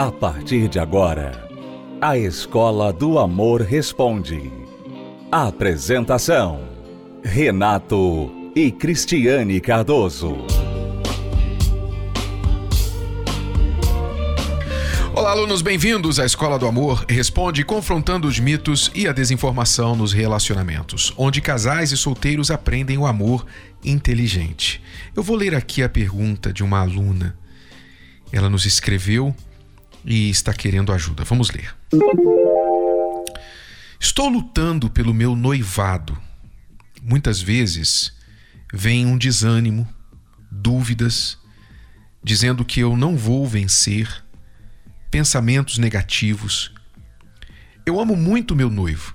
A 0.00 0.10
partir 0.10 0.66
de 0.66 0.78
agora, 0.78 1.46
a 2.00 2.16
Escola 2.16 2.90
do 2.90 3.18
Amor 3.18 3.60
Responde. 3.60 4.50
Apresentação: 5.30 6.66
Renato 7.22 8.32
e 8.56 8.70
Cristiane 8.70 9.60
Cardoso. 9.60 10.38
Olá, 15.14 15.32
alunos, 15.32 15.60
bem-vindos 15.60 16.18
à 16.18 16.24
Escola 16.24 16.58
do 16.58 16.66
Amor 16.66 17.04
Responde 17.06 17.62
confrontando 17.62 18.26
os 18.26 18.40
mitos 18.40 18.90
e 18.94 19.06
a 19.06 19.12
desinformação 19.12 19.94
nos 19.94 20.14
relacionamentos, 20.14 21.12
onde 21.14 21.42
casais 21.42 21.92
e 21.92 21.96
solteiros 21.98 22.50
aprendem 22.50 22.96
o 22.96 23.04
amor 23.04 23.44
inteligente. 23.84 24.82
Eu 25.14 25.22
vou 25.22 25.36
ler 25.36 25.54
aqui 25.54 25.82
a 25.82 25.90
pergunta 25.90 26.54
de 26.54 26.64
uma 26.64 26.80
aluna. 26.80 27.36
Ela 28.32 28.48
nos 28.48 28.64
escreveu 28.64 29.36
e 30.04 30.30
está 30.30 30.52
querendo 30.52 30.92
ajuda. 30.92 31.24
Vamos 31.24 31.50
ler. 31.50 31.74
Estou 33.98 34.28
lutando 34.28 34.88
pelo 34.88 35.12
meu 35.12 35.36
noivado. 35.36 36.16
Muitas 37.02 37.40
vezes 37.40 38.16
vem 38.72 39.06
um 39.06 39.18
desânimo, 39.18 39.86
dúvidas, 40.50 41.38
dizendo 42.22 42.64
que 42.64 42.80
eu 42.80 42.96
não 42.96 43.16
vou 43.16 43.46
vencer, 43.46 44.24
pensamentos 45.10 45.78
negativos. 45.78 46.72
Eu 47.84 48.00
amo 48.00 48.16
muito 48.16 48.56
meu 48.56 48.70
noivo. 48.70 49.14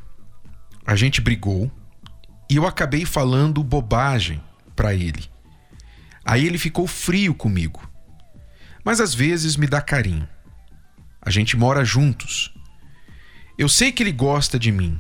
A 0.85 0.95
gente 0.95 1.21
brigou 1.21 1.71
e 2.49 2.55
eu 2.55 2.67
acabei 2.67 3.05
falando 3.05 3.63
bobagem 3.63 4.41
para 4.75 4.93
ele. 4.93 5.23
Aí 6.23 6.45
ele 6.45 6.57
ficou 6.57 6.87
frio 6.87 7.33
comigo. 7.33 7.87
Mas 8.83 8.99
às 8.99 9.13
vezes 9.13 9.55
me 9.55 9.67
dá 9.67 9.81
carinho. 9.81 10.27
A 11.25 11.31
gente 11.31 11.57
mora 11.57 11.83
juntos. 11.83 12.53
Eu 13.57 13.67
sei 13.67 13.91
que 13.91 14.03
ele 14.03 14.11
gosta 14.11 14.59
de 14.59 14.71
mim, 14.71 14.99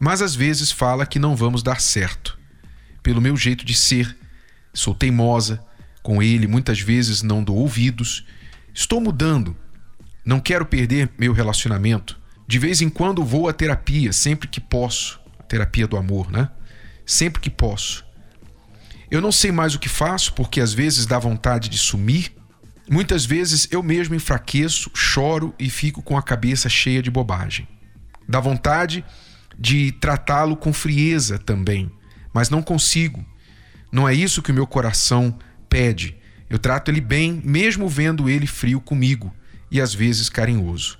mas 0.00 0.20
às 0.20 0.34
vezes 0.34 0.72
fala 0.72 1.06
que 1.06 1.18
não 1.18 1.36
vamos 1.36 1.62
dar 1.62 1.80
certo. 1.80 2.36
Pelo 3.02 3.20
meu 3.20 3.36
jeito 3.36 3.64
de 3.64 3.74
ser, 3.74 4.16
sou 4.72 4.94
teimosa, 4.94 5.64
com 6.02 6.22
ele 6.22 6.48
muitas 6.48 6.80
vezes 6.80 7.22
não 7.22 7.44
dou 7.44 7.56
ouvidos. 7.56 8.26
Estou 8.74 9.00
mudando. 9.00 9.56
Não 10.24 10.40
quero 10.40 10.66
perder 10.66 11.10
meu 11.16 11.32
relacionamento. 11.32 12.18
De 12.48 12.58
vez 12.58 12.82
em 12.82 12.88
quando 12.88 13.24
vou 13.24 13.48
à 13.48 13.52
terapia, 13.52 14.12
sempre 14.12 14.48
que 14.48 14.60
posso. 14.60 15.20
Terapia 15.48 15.86
do 15.86 15.96
amor, 15.96 16.30
né? 16.30 16.50
Sempre 17.06 17.40
que 17.40 17.50
posso. 17.50 18.04
Eu 19.10 19.20
não 19.20 19.30
sei 19.30 19.52
mais 19.52 19.74
o 19.74 19.78
que 19.78 19.88
faço 19.88 20.32
porque 20.32 20.60
às 20.60 20.74
vezes 20.74 21.06
dá 21.06 21.18
vontade 21.18 21.68
de 21.68 21.78
sumir 21.78 22.32
Muitas 22.90 23.24
vezes 23.24 23.66
eu 23.70 23.82
mesmo 23.82 24.14
enfraqueço, 24.14 24.90
choro 24.94 25.54
e 25.58 25.70
fico 25.70 26.02
com 26.02 26.18
a 26.18 26.22
cabeça 26.22 26.68
cheia 26.68 27.02
de 27.02 27.10
bobagem. 27.10 27.66
Dá 28.28 28.40
vontade 28.40 29.04
de 29.58 29.92
tratá-lo 29.92 30.56
com 30.56 30.72
frieza 30.72 31.38
também, 31.38 31.90
mas 32.32 32.50
não 32.50 32.62
consigo. 32.62 33.24
Não 33.90 34.08
é 34.08 34.14
isso 34.14 34.42
que 34.42 34.50
o 34.50 34.54
meu 34.54 34.66
coração 34.66 35.38
pede. 35.68 36.16
Eu 36.50 36.58
trato 36.58 36.90
ele 36.90 37.00
bem, 37.00 37.40
mesmo 37.42 37.88
vendo 37.88 38.28
ele 38.28 38.46
frio 38.46 38.80
comigo 38.80 39.34
e 39.70 39.80
às 39.80 39.94
vezes 39.94 40.28
carinhoso. 40.28 40.98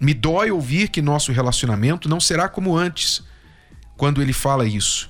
Me 0.00 0.14
dói 0.14 0.50
ouvir 0.50 0.88
que 0.88 1.00
nosso 1.00 1.30
relacionamento 1.30 2.08
não 2.08 2.18
será 2.18 2.48
como 2.48 2.76
antes, 2.76 3.22
quando 3.96 4.20
ele 4.20 4.32
fala 4.32 4.66
isso, 4.66 5.08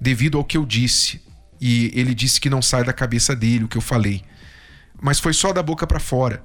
devido 0.00 0.38
ao 0.38 0.44
que 0.44 0.56
eu 0.56 0.66
disse. 0.66 1.20
E 1.60 1.92
ele 1.94 2.12
disse 2.12 2.40
que 2.40 2.50
não 2.50 2.60
sai 2.60 2.82
da 2.82 2.92
cabeça 2.92 3.36
dele 3.36 3.64
o 3.64 3.68
que 3.68 3.78
eu 3.78 3.82
falei 3.82 4.24
mas 5.02 5.18
foi 5.18 5.32
só 5.32 5.52
da 5.52 5.62
boca 5.62 5.86
para 5.86 5.98
fora. 5.98 6.44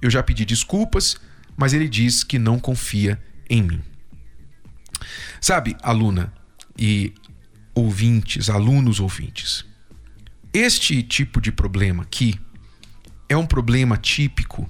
Eu 0.00 0.10
já 0.10 0.22
pedi 0.22 0.44
desculpas, 0.44 1.16
mas 1.56 1.72
ele 1.72 1.88
diz 1.88 2.22
que 2.22 2.38
não 2.38 2.60
confia 2.60 3.20
em 3.48 3.62
mim. 3.62 3.82
Sabe, 5.40 5.74
aluna 5.82 6.32
e 6.76 7.14
ouvintes, 7.74 8.50
alunos 8.50 9.00
ouvintes, 9.00 9.64
este 10.52 11.02
tipo 11.02 11.40
de 11.40 11.50
problema 11.50 12.02
aqui 12.02 12.38
é 13.28 13.36
um 13.36 13.46
problema 13.46 13.96
típico 13.96 14.68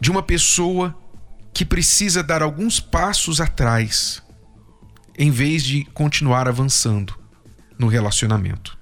de 0.00 0.10
uma 0.10 0.22
pessoa 0.22 0.96
que 1.52 1.64
precisa 1.64 2.22
dar 2.22 2.42
alguns 2.42 2.78
passos 2.78 3.40
atrás 3.40 4.22
em 5.16 5.30
vez 5.30 5.62
de 5.62 5.84
continuar 5.86 6.48
avançando 6.48 7.18
no 7.78 7.86
relacionamento. 7.86 8.76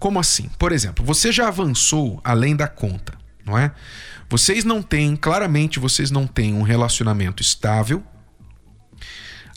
Como 0.00 0.18
assim? 0.18 0.48
Por 0.58 0.72
exemplo, 0.72 1.04
você 1.04 1.30
já 1.30 1.46
avançou 1.46 2.22
além 2.24 2.56
da 2.56 2.66
conta, 2.66 3.12
não 3.44 3.56
é? 3.56 3.70
Vocês 4.30 4.64
não 4.64 4.82
têm, 4.82 5.14
claramente 5.14 5.78
vocês 5.78 6.10
não 6.10 6.26
têm 6.26 6.54
um 6.54 6.62
relacionamento 6.62 7.42
estável. 7.42 8.02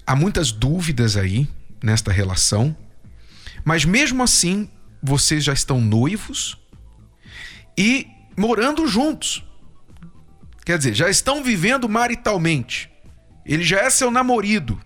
Há 0.06 0.18
muitas 0.18 0.52
dúvidas 0.52 1.16
aí 1.16 1.48
nesta 1.82 2.12
relação, 2.12 2.76
mas 3.64 3.86
mesmo 3.86 4.22
assim 4.22 4.70
vocês 5.02 5.46
já 5.46 5.54
estão 5.54 5.80
noivos 5.80 6.58
e 7.78 8.06
morando 8.36 8.86
juntos. 8.86 9.46
Quer 10.66 10.78
dizer, 10.78 10.94
já 10.94 11.10
estão 11.10 11.42
vivendo 11.42 11.88
maritalmente. 11.88 12.92
Ele 13.46 13.64
já 13.64 13.80
é 13.80 13.90
seu 13.90 14.12
namorado. 14.12 14.78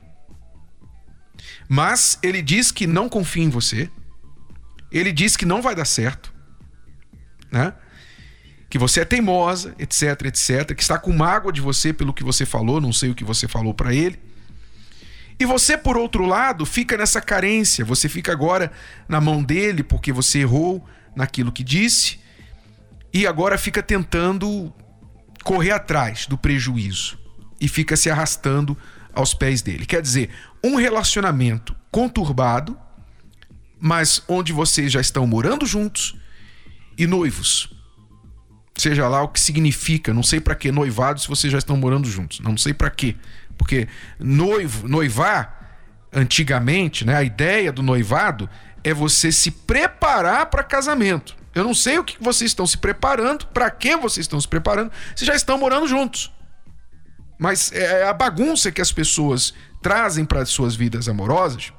Mas 1.68 2.20
ele 2.22 2.44
diz 2.44 2.72
que 2.72 2.86
não 2.86 3.10
confia 3.10 3.44
em 3.44 3.50
você 3.50 3.90
ele 4.98 5.12
diz 5.12 5.36
que 5.36 5.46
não 5.46 5.62
vai 5.62 5.76
dar 5.76 5.86
certo, 5.86 6.34
né? 7.52 7.74
Que 8.70 8.78
você 8.78 9.02
é 9.02 9.06
teimosa, 9.06 9.74
etc, 9.80 10.26
etc, 10.26 10.76
que 10.76 10.82
está 10.82 10.98
com 10.98 11.14
mágoa 11.14 11.52
de 11.52 11.62
você 11.62 11.94
pelo 11.94 12.14
que 12.14 12.24
você 12.24 12.46
falou, 12.46 12.82
não 12.82 12.92
sei 12.92 13.10
o 13.10 13.16
que 13.16 13.24
você 13.24 13.48
falou 13.48 13.74
para 13.74 13.94
ele. 13.94 14.20
E 15.40 15.46
você, 15.46 15.78
por 15.78 15.98
outro 15.98 16.26
lado, 16.26 16.66
fica 16.66 16.98
nessa 16.98 17.22
carência, 17.22 17.86
você 17.86 18.10
fica 18.10 18.32
agora 18.32 18.72
na 19.08 19.22
mão 19.22 19.44
dele 19.44 19.84
porque 19.84 20.12
você 20.12 20.40
errou 20.40 20.84
naquilo 21.16 21.52
que 21.52 21.64
disse 21.64 22.20
e 23.14 23.26
agora 23.26 23.58
fica 23.58 23.84
tentando 23.84 24.74
correr 25.44 25.72
atrás 25.72 26.26
do 26.26 26.38
prejuízo 26.38 27.18
e 27.62 27.68
fica 27.68 27.96
se 27.96 28.10
arrastando 28.10 28.78
aos 29.14 29.34
pés 29.34 29.62
dele. 29.62 29.86
Quer 29.86 30.02
dizer, 30.02 30.30
um 30.64 30.76
relacionamento 30.76 31.76
conturbado 31.92 32.78
mas 33.80 34.22
onde 34.28 34.52
vocês 34.54 34.92
já 34.92 35.02
estão 35.02 35.26
morando 35.28 35.66
juntos 35.66 36.16
e 36.98 37.06
noivos. 37.06 37.74
Seja 38.76 39.08
lá 39.08 39.24
o 39.24 39.30
que 39.30 39.40
significa, 39.40 40.14
não 40.14 40.24
sei 40.24 40.40
para 40.40 40.56
que 40.56 40.72
noivado 40.72 41.20
se 41.20 41.28
vocês 41.28 41.52
já 41.52 41.58
estão 41.58 41.76
morando 41.78 42.08
juntos, 42.08 42.40
não 42.40 42.56
sei 42.58 42.74
para 42.74 42.90
quê. 42.90 43.16
Porque 43.58 43.88
noivo, 44.20 44.88
noivar 44.88 45.58
antigamente, 46.14 47.04
né, 47.06 47.16
a 47.16 47.24
ideia 47.24 47.72
do 47.72 47.82
noivado 47.82 48.50
é 48.84 48.94
você 48.94 49.32
se 49.32 49.52
preparar 49.52 50.46
para 50.48 50.64
casamento. 50.64 51.36
Eu 51.54 51.64
não 51.64 51.74
sei 51.74 51.98
o 51.98 52.04
que 52.04 52.22
vocês 52.22 52.52
estão 52.52 52.68
se 52.68 52.78
preparando, 52.78 53.48
para 53.48 53.70
que 53.72 53.96
vocês 53.98 54.26
estão 54.26 54.40
se 54.40 54.48
preparando, 54.48 54.92
se 55.16 55.26
já 55.26 55.36
estão 55.36 55.58
morando 55.58 55.88
juntos. 55.88 56.32
Mas 57.40 57.72
é 57.72 58.08
a 58.08 58.14
bagunça 58.14 58.72
que 58.72 58.82
as 58.82 58.92
pessoas 58.92 59.54
trazem 59.82 60.24
para 60.24 60.42
as 60.42 60.50
suas 60.50 60.76
vidas 60.76 61.10
amorosas 61.10 61.74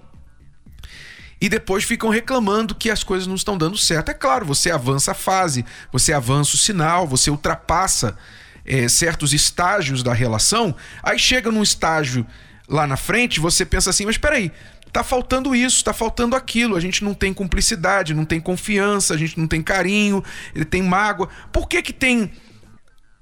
e 1.40 1.48
depois 1.48 1.84
ficam 1.84 2.10
reclamando 2.10 2.74
que 2.74 2.90
as 2.90 3.04
coisas 3.04 3.26
não 3.26 3.36
estão 3.36 3.56
dando 3.56 3.76
certo. 3.76 4.10
É 4.10 4.14
claro, 4.14 4.44
você 4.44 4.70
avança 4.70 5.12
a 5.12 5.14
fase, 5.14 5.64
você 5.92 6.12
avança 6.12 6.54
o 6.54 6.58
sinal, 6.58 7.06
você 7.06 7.30
ultrapassa 7.30 8.16
é, 8.64 8.88
certos 8.88 9.32
estágios 9.32 10.02
da 10.02 10.12
relação, 10.12 10.74
aí 11.02 11.18
chega 11.18 11.50
num 11.50 11.62
estágio 11.62 12.26
lá 12.68 12.86
na 12.86 12.96
frente, 12.96 13.40
você 13.40 13.64
pensa 13.64 13.90
assim, 13.90 14.04
mas 14.04 14.16
espera 14.16 14.36
aí, 14.36 14.52
tá 14.92 15.02
faltando 15.02 15.54
isso, 15.54 15.82
tá 15.84 15.92
faltando 15.92 16.36
aquilo, 16.36 16.76
a 16.76 16.80
gente 16.80 17.02
não 17.02 17.14
tem 17.14 17.32
cumplicidade, 17.32 18.14
não 18.14 18.24
tem 18.24 18.40
confiança, 18.40 19.14
a 19.14 19.16
gente 19.16 19.38
não 19.38 19.46
tem 19.46 19.62
carinho, 19.62 20.22
tem 20.68 20.82
mágoa. 20.82 21.28
Por 21.52 21.68
que 21.68 21.80
que 21.80 21.92
tem 21.92 22.32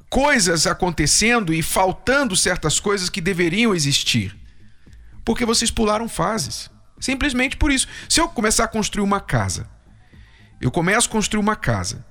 coisas 0.09 0.67
acontecendo 0.67 1.53
e 1.53 1.62
faltando 1.62 2.35
certas 2.35 2.81
coisas 2.81 3.09
que 3.09 3.21
deveriam 3.21 3.75
existir? 3.75 4.37
Porque 5.25 5.45
vocês 5.45 5.71
pularam 5.71 6.09
fases. 6.09 6.71
Simplesmente 6.99 7.57
por 7.57 7.71
isso. 7.71 7.87
Se 8.09 8.21
eu 8.21 8.29
começar 8.29 8.65
a 8.65 8.69
construir 8.69 9.05
uma 9.05 9.21
casa, 9.21 9.69
eu 10.61 10.71
começo 10.71 11.09
a 11.09 11.13
construir 11.13 11.41
uma 11.41 11.57
casa 11.57 12.05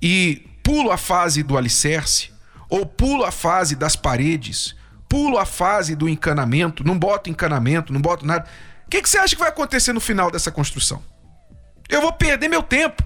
e 0.00 0.48
pulo 0.62 0.90
a 0.90 0.96
fase 0.96 1.42
do 1.42 1.56
alicerce, 1.56 2.30
ou 2.68 2.86
pulo 2.86 3.24
a 3.24 3.30
fase 3.30 3.74
das 3.74 3.96
paredes, 3.96 4.74
pulo 5.08 5.38
a 5.38 5.44
fase 5.44 5.94
do 5.94 6.08
encanamento, 6.08 6.84
não 6.84 6.98
boto 6.98 7.28
encanamento, 7.28 7.92
não 7.92 8.00
boto 8.00 8.26
nada. 8.26 8.48
O 8.86 8.90
que, 8.90 9.02
que 9.02 9.08
você 9.08 9.18
acha 9.18 9.34
que 9.34 9.40
vai 9.40 9.50
acontecer 9.50 9.92
no 9.92 10.00
final 10.00 10.30
dessa 10.30 10.50
construção? 10.50 11.02
Eu 11.88 12.00
vou 12.00 12.12
perder 12.12 12.48
meu 12.48 12.62
tempo, 12.62 13.02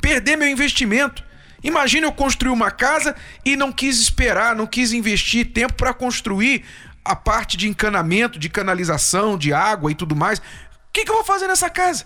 perder 0.00 0.36
meu 0.36 0.48
investimento. 0.48 1.24
Imagina 1.62 2.06
eu 2.06 2.12
construir 2.12 2.52
uma 2.52 2.70
casa 2.70 3.14
e 3.44 3.56
não 3.56 3.70
quis 3.70 4.00
esperar, 4.00 4.56
não 4.56 4.66
quis 4.66 4.92
investir 4.92 5.52
tempo 5.52 5.74
para 5.74 5.94
construir 5.94 6.64
a 7.04 7.16
parte 7.16 7.56
de 7.56 7.68
encanamento, 7.68 8.38
de 8.38 8.48
canalização, 8.48 9.36
de 9.36 9.52
água 9.52 9.90
e 9.90 9.94
tudo 9.94 10.14
mais. 10.14 10.38
O 10.38 10.42
que, 10.92 11.04
que 11.04 11.10
eu 11.10 11.16
vou 11.16 11.24
fazer 11.24 11.48
nessa 11.48 11.68
casa? 11.68 12.04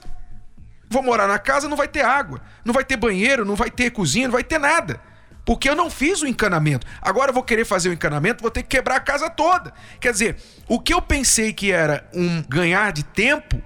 Vou 0.88 1.02
morar 1.02 1.26
na 1.26 1.38
casa, 1.38 1.68
não 1.68 1.76
vai 1.76 1.88
ter 1.88 2.04
água, 2.04 2.40
não 2.64 2.72
vai 2.72 2.84
ter 2.84 2.96
banheiro, 2.96 3.44
não 3.44 3.56
vai 3.56 3.70
ter 3.70 3.90
cozinha, 3.90 4.28
não 4.28 4.32
vai 4.32 4.44
ter 4.44 4.58
nada. 4.58 5.00
Porque 5.44 5.68
eu 5.68 5.76
não 5.76 5.90
fiz 5.90 6.22
o 6.22 6.26
encanamento. 6.26 6.86
Agora 7.00 7.30
eu 7.30 7.34
vou 7.34 7.42
querer 7.42 7.64
fazer 7.64 7.88
o 7.88 7.92
encanamento, 7.92 8.42
vou 8.42 8.50
ter 8.50 8.62
que 8.62 8.68
quebrar 8.68 8.96
a 8.96 9.00
casa 9.00 9.30
toda. 9.30 9.72
Quer 10.00 10.12
dizer, 10.12 10.36
o 10.68 10.80
que 10.80 10.92
eu 10.92 11.00
pensei 11.00 11.52
que 11.52 11.70
era 11.70 12.08
um 12.12 12.42
ganhar 12.42 12.92
de 12.92 13.04
tempo, 13.04 13.62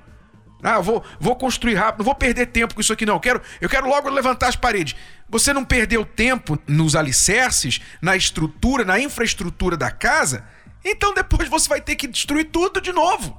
ah, 0.62 0.78
vou, 0.80 1.02
vou 1.18 1.36
construir 1.36 1.74
rápido, 1.74 2.00
não 2.00 2.04
vou 2.04 2.14
perder 2.14 2.46
tempo 2.46 2.74
com 2.74 2.80
isso 2.82 2.92
aqui, 2.92 3.06
não. 3.06 3.14
Eu 3.14 3.20
quero, 3.20 3.40
eu 3.62 3.68
quero 3.68 3.88
logo 3.88 4.10
levantar 4.10 4.48
as 4.48 4.56
paredes. 4.56 4.94
Você 5.28 5.52
não 5.52 5.64
perdeu 5.64 6.04
tempo 6.04 6.58
nos 6.66 6.94
alicerces, 6.94 7.80
na 8.02 8.14
estrutura, 8.14 8.84
na 8.84 9.00
infraestrutura 9.00 9.76
da 9.76 9.90
casa, 9.90 10.44
então 10.84 11.14
depois 11.14 11.48
você 11.48 11.68
vai 11.68 11.80
ter 11.80 11.96
que 11.96 12.06
destruir 12.06 12.50
tudo 12.50 12.80
de 12.80 12.92
novo. 12.92 13.38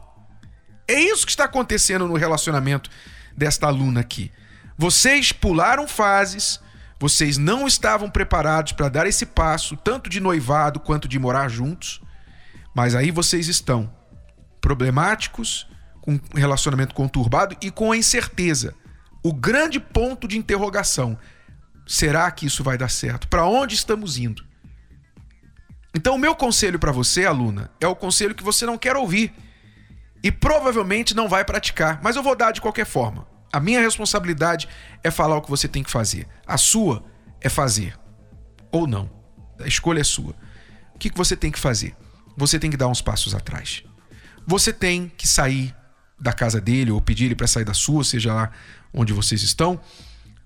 É 0.87 0.99
isso 0.99 1.25
que 1.25 1.31
está 1.31 1.45
acontecendo 1.45 2.07
no 2.07 2.15
relacionamento 2.15 2.89
desta 3.35 3.67
aluna 3.67 4.01
aqui. 4.01 4.31
Vocês 4.77 5.31
pularam 5.31 5.87
fases, 5.87 6.59
vocês 6.99 7.37
não 7.37 7.67
estavam 7.67 8.09
preparados 8.09 8.73
para 8.73 8.89
dar 8.89 9.07
esse 9.07 9.25
passo, 9.25 9.75
tanto 9.77 10.09
de 10.09 10.19
noivado 10.19 10.79
quanto 10.79 11.07
de 11.07 11.17
morar 11.17 11.49
juntos, 11.49 12.01
mas 12.75 12.95
aí 12.95 13.11
vocês 13.11 13.47
estão 13.47 13.91
problemáticos, 14.59 15.67
com 16.01 16.13
um 16.13 16.19
relacionamento 16.35 16.95
conturbado 16.95 17.55
e 17.61 17.69
com 17.71 17.91
a 17.91 17.97
incerteza. 17.97 18.73
O 19.23 19.33
grande 19.33 19.79
ponto 19.79 20.27
de 20.27 20.37
interrogação: 20.37 21.17
será 21.87 22.29
que 22.31 22.45
isso 22.45 22.63
vai 22.63 22.77
dar 22.77 22.89
certo? 22.89 23.27
Para 23.27 23.45
onde 23.45 23.75
estamos 23.75 24.17
indo? 24.17 24.43
Então, 25.93 26.15
o 26.15 26.19
meu 26.19 26.35
conselho 26.35 26.79
para 26.79 26.91
você, 26.91 27.25
aluna, 27.25 27.69
é 27.79 27.87
o 27.87 27.95
conselho 27.95 28.33
que 28.33 28.43
você 28.43 28.65
não 28.65 28.77
quer 28.77 28.95
ouvir 28.95 29.33
e 30.23 30.31
provavelmente 30.31 31.15
não 31.15 31.27
vai 31.27 31.43
praticar, 31.43 31.99
mas 32.01 32.15
eu 32.15 32.23
vou 32.23 32.35
dar 32.35 32.51
de 32.51 32.61
qualquer 32.61 32.85
forma. 32.85 33.27
A 33.51 33.59
minha 33.59 33.81
responsabilidade 33.81 34.69
é 35.03 35.11
falar 35.11 35.35
o 35.35 35.41
que 35.41 35.49
você 35.49 35.67
tem 35.67 35.83
que 35.83 35.91
fazer. 35.91 36.27
A 36.47 36.57
sua 36.57 37.03
é 37.41 37.49
fazer. 37.49 37.97
Ou 38.71 38.87
não. 38.87 39.09
A 39.59 39.67
escolha 39.67 39.99
é 39.99 40.03
sua. 40.03 40.33
O 40.95 40.97
que 40.97 41.11
você 41.13 41.35
tem 41.35 41.51
que 41.51 41.59
fazer? 41.59 41.95
Você 42.37 42.57
tem 42.57 42.71
que 42.71 42.77
dar 42.77 42.87
uns 42.87 43.01
passos 43.01 43.35
atrás. 43.35 43.83
Você 44.47 44.71
tem 44.71 45.11
que 45.17 45.27
sair 45.27 45.75
da 46.19 46.31
casa 46.31 46.61
dele 46.61 46.91
ou 46.91 47.01
pedir 47.01 47.25
ele 47.25 47.35
para 47.35 47.47
sair 47.47 47.65
da 47.65 47.73
sua, 47.73 48.03
seja 48.03 48.33
lá 48.33 48.51
onde 48.93 49.11
vocês 49.11 49.41
estão. 49.41 49.79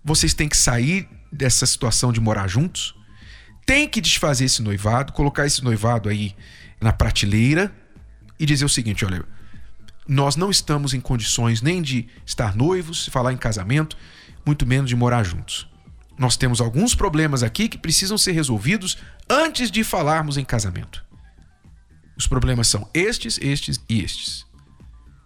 Vocês 0.04 0.34
têm 0.34 0.50
que 0.50 0.58
sair 0.58 1.08
dessa 1.32 1.66
situação 1.66 2.12
de 2.12 2.20
morar 2.20 2.48
juntos. 2.48 2.95
Tem 3.66 3.88
que 3.88 4.00
desfazer 4.00 4.46
esse 4.46 4.62
noivado, 4.62 5.14
colocar 5.14 5.46
esse 5.46 5.64
noivado 5.64 6.08
aí 6.08 6.36
na 6.80 6.94
prateleira 6.94 7.74
e 8.40 8.46
dizer 8.46 8.66
o 8.66 8.70
seguinte: 8.70 9.04
olha, 9.04 9.26
nós 10.08 10.36
não 10.36 10.52
estamos 10.52 10.94
em 10.94 11.02
condições 11.02 11.62
nem 11.62 11.82
de 11.82 12.08
estar 12.26 12.56
noivos, 12.56 13.08
falar 13.08 13.34
em 13.34 13.38
casamento, 13.38 13.98
muito 14.46 14.66
menos 14.66 14.90
de 14.90 14.96
morar 14.96 15.24
juntos. 15.24 15.68
Nós 16.18 16.38
temos 16.38 16.62
alguns 16.62 16.96
problemas 16.96 17.44
aqui 17.44 17.68
que 17.68 17.78
precisam 17.78 18.18
ser 18.18 18.32
resolvidos 18.32 18.98
antes 19.30 19.70
de 19.72 19.84
falarmos 19.84 20.38
em 20.38 20.46
casamento. 20.46 21.04
Os 22.18 22.28
problemas 22.28 22.68
são 22.68 22.90
estes, 22.94 23.38
estes 23.42 23.82
e 23.90 24.02
estes. 24.02 24.46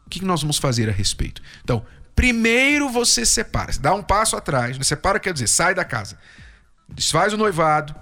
O 0.05 0.09
que 0.09 0.23
nós 0.25 0.41
vamos 0.41 0.57
fazer 0.57 0.89
a 0.89 0.91
respeito? 0.91 1.41
Então, 1.63 1.85
primeiro 2.15 2.89
você 2.89 3.25
separa, 3.25 3.71
dá 3.79 3.93
um 3.93 4.01
passo 4.01 4.35
atrás, 4.35 4.77
né? 4.77 4.83
separa 4.83 5.19
quer 5.19 5.33
dizer, 5.33 5.47
sai 5.47 5.75
da 5.75 5.85
casa, 5.85 6.17
desfaz 6.89 7.33
o 7.33 7.37
noivado, 7.37 7.93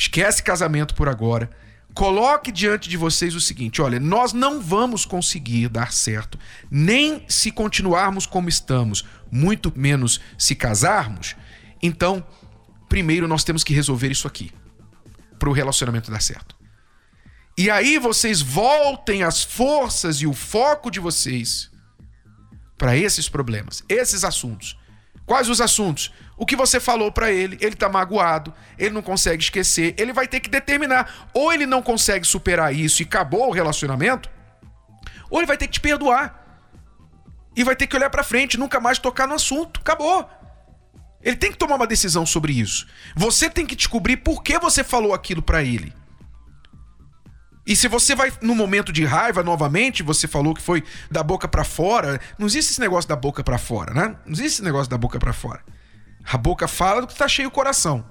esquece 0.00 0.42
casamento 0.42 0.94
por 0.94 1.08
agora, 1.08 1.50
coloque 1.92 2.50
diante 2.50 2.88
de 2.88 2.96
vocês 2.96 3.34
o 3.34 3.40
seguinte: 3.40 3.82
olha, 3.82 4.00
nós 4.00 4.32
não 4.32 4.60
vamos 4.60 5.04
conseguir 5.04 5.68
dar 5.68 5.92
certo, 5.92 6.38
nem 6.70 7.24
se 7.28 7.50
continuarmos 7.50 8.26
como 8.26 8.48
estamos, 8.48 9.04
muito 9.30 9.72
menos 9.76 10.20
se 10.38 10.54
casarmos. 10.54 11.36
Então, 11.82 12.26
primeiro 12.88 13.28
nós 13.28 13.44
temos 13.44 13.62
que 13.62 13.74
resolver 13.74 14.10
isso 14.10 14.26
aqui, 14.26 14.50
para 15.38 15.50
o 15.50 15.52
relacionamento 15.52 16.10
dar 16.10 16.22
certo. 16.22 16.56
E 17.58 17.70
aí 17.70 17.98
vocês 17.98 18.40
voltem 18.40 19.22
as 19.22 19.44
forças 19.44 20.22
e 20.22 20.26
o 20.26 20.32
foco 20.32 20.90
de 20.90 20.98
vocês 20.98 21.70
para 22.78 22.96
esses 22.96 23.28
problemas, 23.28 23.84
esses 23.86 24.24
assuntos. 24.24 24.78
Quais 25.30 25.48
os 25.48 25.60
assuntos? 25.60 26.12
O 26.36 26.44
que 26.44 26.56
você 26.56 26.80
falou 26.80 27.12
para 27.12 27.30
ele, 27.30 27.56
ele 27.60 27.76
tá 27.76 27.88
magoado, 27.88 28.52
ele 28.76 28.90
não 28.90 29.00
consegue 29.00 29.40
esquecer, 29.40 29.94
ele 29.96 30.12
vai 30.12 30.26
ter 30.26 30.40
que 30.40 30.50
determinar. 30.50 31.28
Ou 31.32 31.52
ele 31.52 31.66
não 31.66 31.80
consegue 31.80 32.26
superar 32.26 32.74
isso 32.74 33.00
e 33.00 33.04
acabou 33.04 33.46
o 33.46 33.52
relacionamento, 33.52 34.28
ou 35.30 35.38
ele 35.38 35.46
vai 35.46 35.56
ter 35.56 35.68
que 35.68 35.74
te 35.74 35.80
perdoar. 35.80 36.66
E 37.54 37.62
vai 37.62 37.76
ter 37.76 37.86
que 37.86 37.94
olhar 37.94 38.10
para 38.10 38.24
frente, 38.24 38.58
nunca 38.58 38.80
mais 38.80 38.98
tocar 38.98 39.28
no 39.28 39.34
assunto. 39.34 39.78
Acabou. 39.78 40.28
Ele 41.22 41.36
tem 41.36 41.52
que 41.52 41.58
tomar 41.58 41.76
uma 41.76 41.86
decisão 41.86 42.26
sobre 42.26 42.52
isso. 42.52 42.88
Você 43.14 43.48
tem 43.48 43.64
que 43.64 43.76
descobrir 43.76 44.16
por 44.16 44.42
que 44.42 44.58
você 44.58 44.82
falou 44.82 45.14
aquilo 45.14 45.42
para 45.42 45.62
ele. 45.62 45.94
E 47.66 47.76
se 47.76 47.88
você 47.88 48.14
vai 48.14 48.32
no 48.40 48.54
momento 48.54 48.92
de 48.92 49.04
raiva 49.04 49.42
novamente, 49.42 50.02
você 50.02 50.26
falou 50.26 50.54
que 50.54 50.62
foi 50.62 50.82
da 51.10 51.22
boca 51.22 51.46
para 51.46 51.62
fora, 51.62 52.20
não 52.38 52.46
existe 52.46 52.72
esse 52.72 52.80
negócio 52.80 53.08
da 53.08 53.16
boca 53.16 53.44
para 53.44 53.58
fora, 53.58 53.92
né? 53.92 54.16
Não 54.24 54.32
existe 54.32 54.54
esse 54.54 54.64
negócio 54.64 54.90
da 54.90 54.96
boca 54.96 55.18
para 55.18 55.32
fora. 55.32 55.62
A 56.24 56.36
boca 56.36 56.66
fala 56.66 57.02
do 57.02 57.06
que 57.06 57.14
tá 57.14 57.28
cheio 57.28 57.48
o 57.48 57.52
coração. 57.52 58.04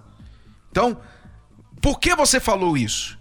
Então, 0.71 0.99
por 1.81 1.99
que 1.99 2.15
você 2.15 2.39
falou 2.39 2.77
isso? 2.77 3.17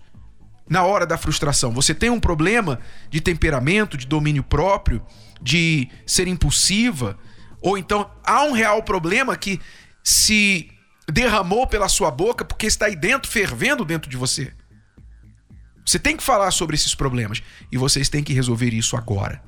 Na 0.69 0.85
hora 0.85 1.07
da 1.07 1.17
frustração, 1.17 1.73
você 1.73 1.95
tem 1.95 2.11
um 2.11 2.21
problema 2.21 2.79
de 3.09 3.21
temperamento, 3.21 3.97
de 3.97 4.07
domínio 4.07 4.43
próprio, 4.43 5.03
de 5.41 5.89
ser 6.07 6.29
impulsiva, 6.29 7.19
ou 7.63 7.79
então 7.79 8.11
há 8.23 8.43
um 8.43 8.53
real 8.53 8.83
problema 8.83 9.37
que 9.37 9.61
se 10.05 10.71
derramou 11.11 11.67
pela 11.67 11.89
sua 11.89 12.11
boca 12.11 12.45
porque 12.45 12.67
está 12.67 12.87
aí 12.87 12.95
dentro, 12.95 13.31
fervendo 13.31 13.85
dentro 13.85 14.11
de 14.11 14.17
você. 14.17 14.53
Você 15.89 15.99
tem 15.99 16.19
que 16.19 16.23
falar 16.23 16.51
sobre 16.51 16.77
esses 16.77 16.95
problemas 16.95 17.43
e 17.73 17.79
vocês 17.79 18.11
têm 18.11 18.23
que 18.23 18.35
resolver 18.35 18.75
isso 18.75 18.95
agora. 18.95 19.43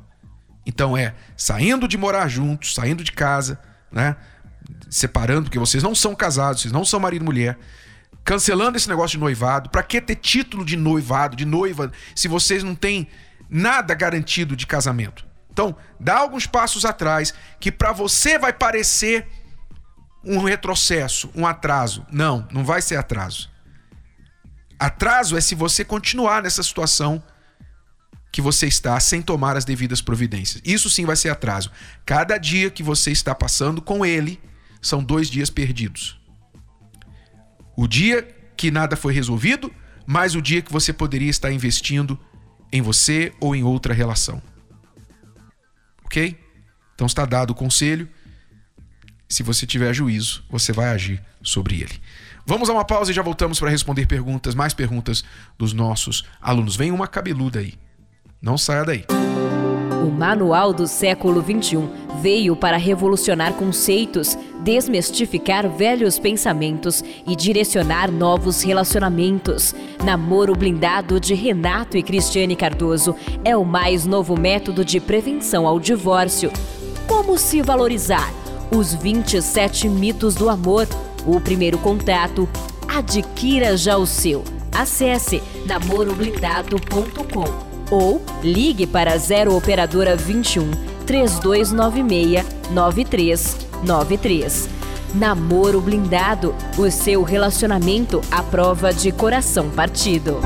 Então 0.65 0.97
é 0.97 1.15
saindo 1.37 1.87
de 1.87 1.99
morar 1.99 2.29
juntos, 2.29 2.75
saindo 2.75 3.05
de 3.05 3.13
casa, 3.13 3.61
né? 3.93 4.17
Separando, 4.89 5.43
porque 5.43 5.59
vocês 5.59 5.83
não 5.83 5.95
são 5.95 6.15
casados, 6.15 6.63
vocês 6.63 6.73
não 6.73 6.83
são 6.83 6.99
marido 6.99 7.21
e 7.21 7.27
mulher. 7.27 7.59
Cancelando 8.25 8.79
esse 8.79 8.89
negócio 8.89 9.19
de 9.19 9.21
noivado. 9.21 9.69
Para 9.69 9.83
que 9.83 10.01
ter 10.01 10.15
título 10.15 10.65
de 10.65 10.79
noivado, 10.79 11.37
de 11.37 11.45
noiva, 11.45 11.93
se 12.17 12.27
vocês 12.27 12.65
não 12.65 12.75
têm 12.75 13.07
nada 13.51 13.93
garantido 13.93 14.57
de 14.57 14.67
casamento? 14.67 15.27
Então, 15.53 15.77
dá 15.99 16.21
alguns 16.21 16.47
passos 16.47 16.87
atrás 16.87 17.35
que 17.61 17.71
para 17.71 17.93
você 17.93 18.39
vai 18.39 18.55
parecer 18.55 19.29
um 20.25 20.39
retrocesso, 20.39 21.31
um 21.35 21.47
atraso. 21.47 22.07
Não, 22.11 22.49
não 22.51 22.65
vai 22.65 22.81
ser 22.81 22.97
atraso. 22.97 23.50
Atraso 24.81 25.37
é 25.37 25.43
se 25.43 25.55
você 25.55 25.85
continuar 25.85 26.43
nessa 26.43 26.63
situação 26.63 27.23
que 28.33 28.41
você 28.41 28.67
está 28.67 28.99
sem 28.99 29.21
tomar 29.21 29.55
as 29.55 29.67
devidas 29.67 30.01
providências. 30.01 30.63
Isso 30.65 30.89
sim 30.89 31.05
vai 31.05 31.17
ser 31.17 31.29
atraso. 31.29 31.71
Cada 32.07 32.39
dia 32.39 32.71
que 32.71 32.83
você 32.83 33.11
está 33.11 33.35
passando 33.35 33.83
com 33.83 34.07
ele 34.07 34.41
são 34.81 35.05
dois 35.05 35.29
dias 35.29 35.51
perdidos. 35.51 36.19
O 37.77 37.87
dia 37.87 38.23
que 38.57 38.71
nada 38.71 38.97
foi 38.97 39.13
resolvido, 39.13 39.71
mais 40.07 40.35
o 40.35 40.41
dia 40.41 40.63
que 40.63 40.73
você 40.73 40.95
poderia 40.95 41.29
estar 41.29 41.53
investindo 41.53 42.19
em 42.73 42.81
você 42.81 43.35
ou 43.39 43.55
em 43.55 43.63
outra 43.63 43.93
relação. 43.93 44.41
Ok? 46.07 46.39
Então 46.95 47.07
está 47.07 47.27
dado 47.27 47.51
o 47.51 47.55
conselho. 47.55 48.09
Se 49.29 49.43
você 49.43 49.67
tiver 49.67 49.93
juízo, 49.93 50.43
você 50.49 50.73
vai 50.73 50.89
agir 50.89 51.23
sobre 51.43 51.83
ele. 51.83 52.01
Vamos 52.47 52.69
a 52.69 52.73
uma 52.73 52.85
pausa 52.85 53.11
e 53.11 53.15
já 53.15 53.23
voltamos 53.23 53.59
para 53.59 53.71
responder 53.71 54.07
perguntas, 54.07 54.55
mais 54.55 54.75
perguntas 54.75 55.25
dos 55.59 55.73
nossos 55.73 56.25
alunos. 56.41 56.77
Vem 56.77 56.91
uma 56.91 57.07
cabeluda 57.07 57.61
aí. 57.61 57.75
Não 58.41 58.57
saia 58.57 58.85
daí. 58.85 59.05
O 60.03 60.11
Manual 60.11 60.73
do 60.73 60.87
Século 60.87 61.43
XXI 61.43 61.87
veio 62.23 62.57
para 62.57 62.79
revolucionar 62.79 63.53
conceitos, 63.53 64.37
desmistificar 64.61 65.69
velhos 65.69 66.19
pensamentos 66.19 67.05
e 67.27 67.37
direcionar 67.37 68.11
novos 68.11 68.63
relacionamentos. 68.63 69.75
Namoro 70.03 70.55
Blindado 70.55 71.21
de 71.21 71.35
Renato 71.35 71.99
e 71.99 72.03
Cristiane 72.03 72.57
Cardoso 72.57 73.15
é 73.45 73.55
o 73.55 73.65
mais 73.65 74.07
novo 74.07 74.39
método 74.39 74.87
de 74.87 74.99
prevenção 75.01 75.67
ao 75.67 75.79
divórcio. 75.79 76.51
Como 77.07 77.37
se 77.37 77.61
valorizar? 77.61 78.33
Os 78.75 78.95
27 78.95 79.89
mitos 79.89 80.35
do 80.35 80.49
amor 80.49 80.87
o 81.27 81.41
primeiro 81.41 81.79
contato, 81.79 82.49
adquira 82.89 83.77
já 83.77 83.97
o 83.97 84.07
seu. 84.07 84.45
Acesse 84.73 85.43
namoroblindado.com 85.67 87.71
ou 87.91 88.23
ligue 88.43 88.87
para 88.87 89.17
0 89.17 89.57
operadora 89.57 90.15
21 90.17 90.71
3296 91.07 92.45
9393. 92.71 94.69
Namoro 95.15 95.81
Blindado, 95.81 96.55
o 96.79 96.89
seu 96.91 97.23
relacionamento 97.25 98.21
à 98.31 98.45
prova 98.45 98.93
de 98.93 99.11
coração 99.11 99.69
partido. 99.71 100.37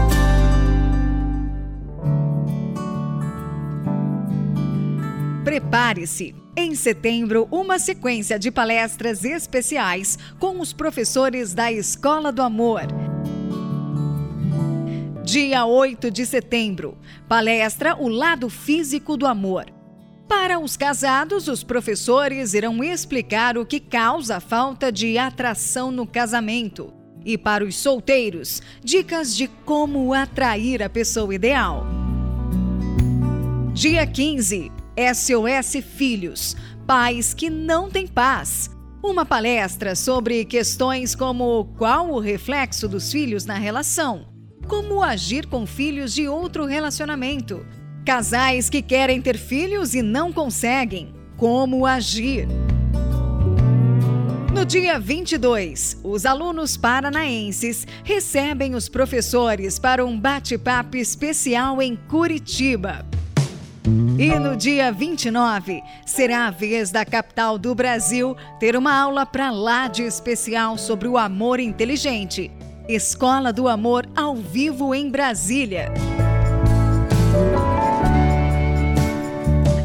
Prepare-se! 5.75 6.33
Em 6.57 6.73
setembro, 6.77 7.49
uma 7.51 7.81
sequência 7.81 8.39
de 8.39 8.49
palestras 8.49 9.25
especiais 9.25 10.17
com 10.39 10.61
os 10.61 10.73
professores 10.73 11.53
da 11.53 11.73
Escola 11.73 12.31
do 12.31 12.43
Amor. 12.43 12.83
Dia 15.25 15.67
8 15.67 16.13
de 16.13 16.25
setembro, 16.27 16.97
palestra 17.29 17.97
O 18.01 18.07
Lado 18.09 18.49
Físico 18.49 19.17
do 19.17 19.27
Amor. 19.27 19.67
Para 20.29 20.61
os 20.61 20.77
casados, 20.77 21.49
os 21.49 21.65
professores 21.65 22.55
irão 22.55 22.85
explicar 22.85 23.59
o 23.59 23.67
que 23.67 23.81
causa 23.81 24.37
a 24.37 24.41
falta 24.41 24.93
de 24.93 25.19
atração 25.19 25.91
no 25.91 26.07
casamento. 26.07 26.95
E 27.25 27.37
para 27.37 27.65
os 27.65 27.75
solteiros, 27.75 28.63
dicas 28.81 29.37
de 29.37 29.49
como 29.49 30.15
atrair 30.15 30.85
a 30.85 30.89
pessoa 30.89 31.35
ideal. 31.35 31.85
Dia 33.73 34.07
15, 34.07 34.71
SOS 34.97 35.83
Filhos, 35.85 36.57
pais 36.87 37.35
que 37.35 37.51
não 37.51 37.91
têm 37.91 38.07
paz. 38.07 38.71
Uma 39.03 39.27
palestra 39.27 39.95
sobre 39.95 40.45
questões 40.45 41.15
como 41.15 41.67
qual 41.77 42.11
o 42.11 42.19
reflexo 42.19 42.89
dos 42.89 43.13
filhos 43.13 43.45
na 43.45 43.59
relação 43.59 44.35
como 44.65 45.03
agir 45.03 45.47
com 45.47 45.67
filhos 45.67 46.13
de 46.15 46.27
outro 46.27 46.65
relacionamento. 46.65 47.65
Casais 48.05 48.69
que 48.69 48.83
querem 48.83 49.21
ter 49.21 49.39
filhos 49.39 49.95
e 49.95 50.03
não 50.03 50.33
conseguem. 50.33 51.15
Como 51.37 51.85
agir. 51.85 52.47
No 54.55 54.65
dia 54.65 54.99
22, 54.99 55.99
os 56.03 56.25
alunos 56.25 56.77
paranaenses 56.77 57.87
recebem 58.05 58.75
os 58.75 58.89
professores 58.89 59.79
para 59.79 60.05
um 60.05 60.19
bate-papo 60.19 60.97
especial 60.97 61.83
em 61.83 61.97
Curitiba. 61.97 63.05
E 64.19 64.39
no 64.39 64.57
dia 64.57 64.91
29, 64.91 65.83
será 66.07 66.47
a 66.47 66.51
vez 66.51 66.91
da 66.91 67.05
capital 67.05 67.59
do 67.59 67.75
Brasil 67.75 68.35
ter 68.59 68.77
uma 68.77 68.95
aula 68.95 69.27
para 69.27 69.51
lá 69.51 69.89
de 69.89 70.03
especial 70.03 70.79
sobre 70.79 71.07
o 71.07 71.19
amor 71.19 71.61
inteligente 71.61 72.51
Escola 72.89 73.53
do 73.53 73.67
Amor 73.67 74.07
ao 74.15 74.37
vivo 74.37 74.95
em 74.95 75.11
Brasília. 75.11 75.93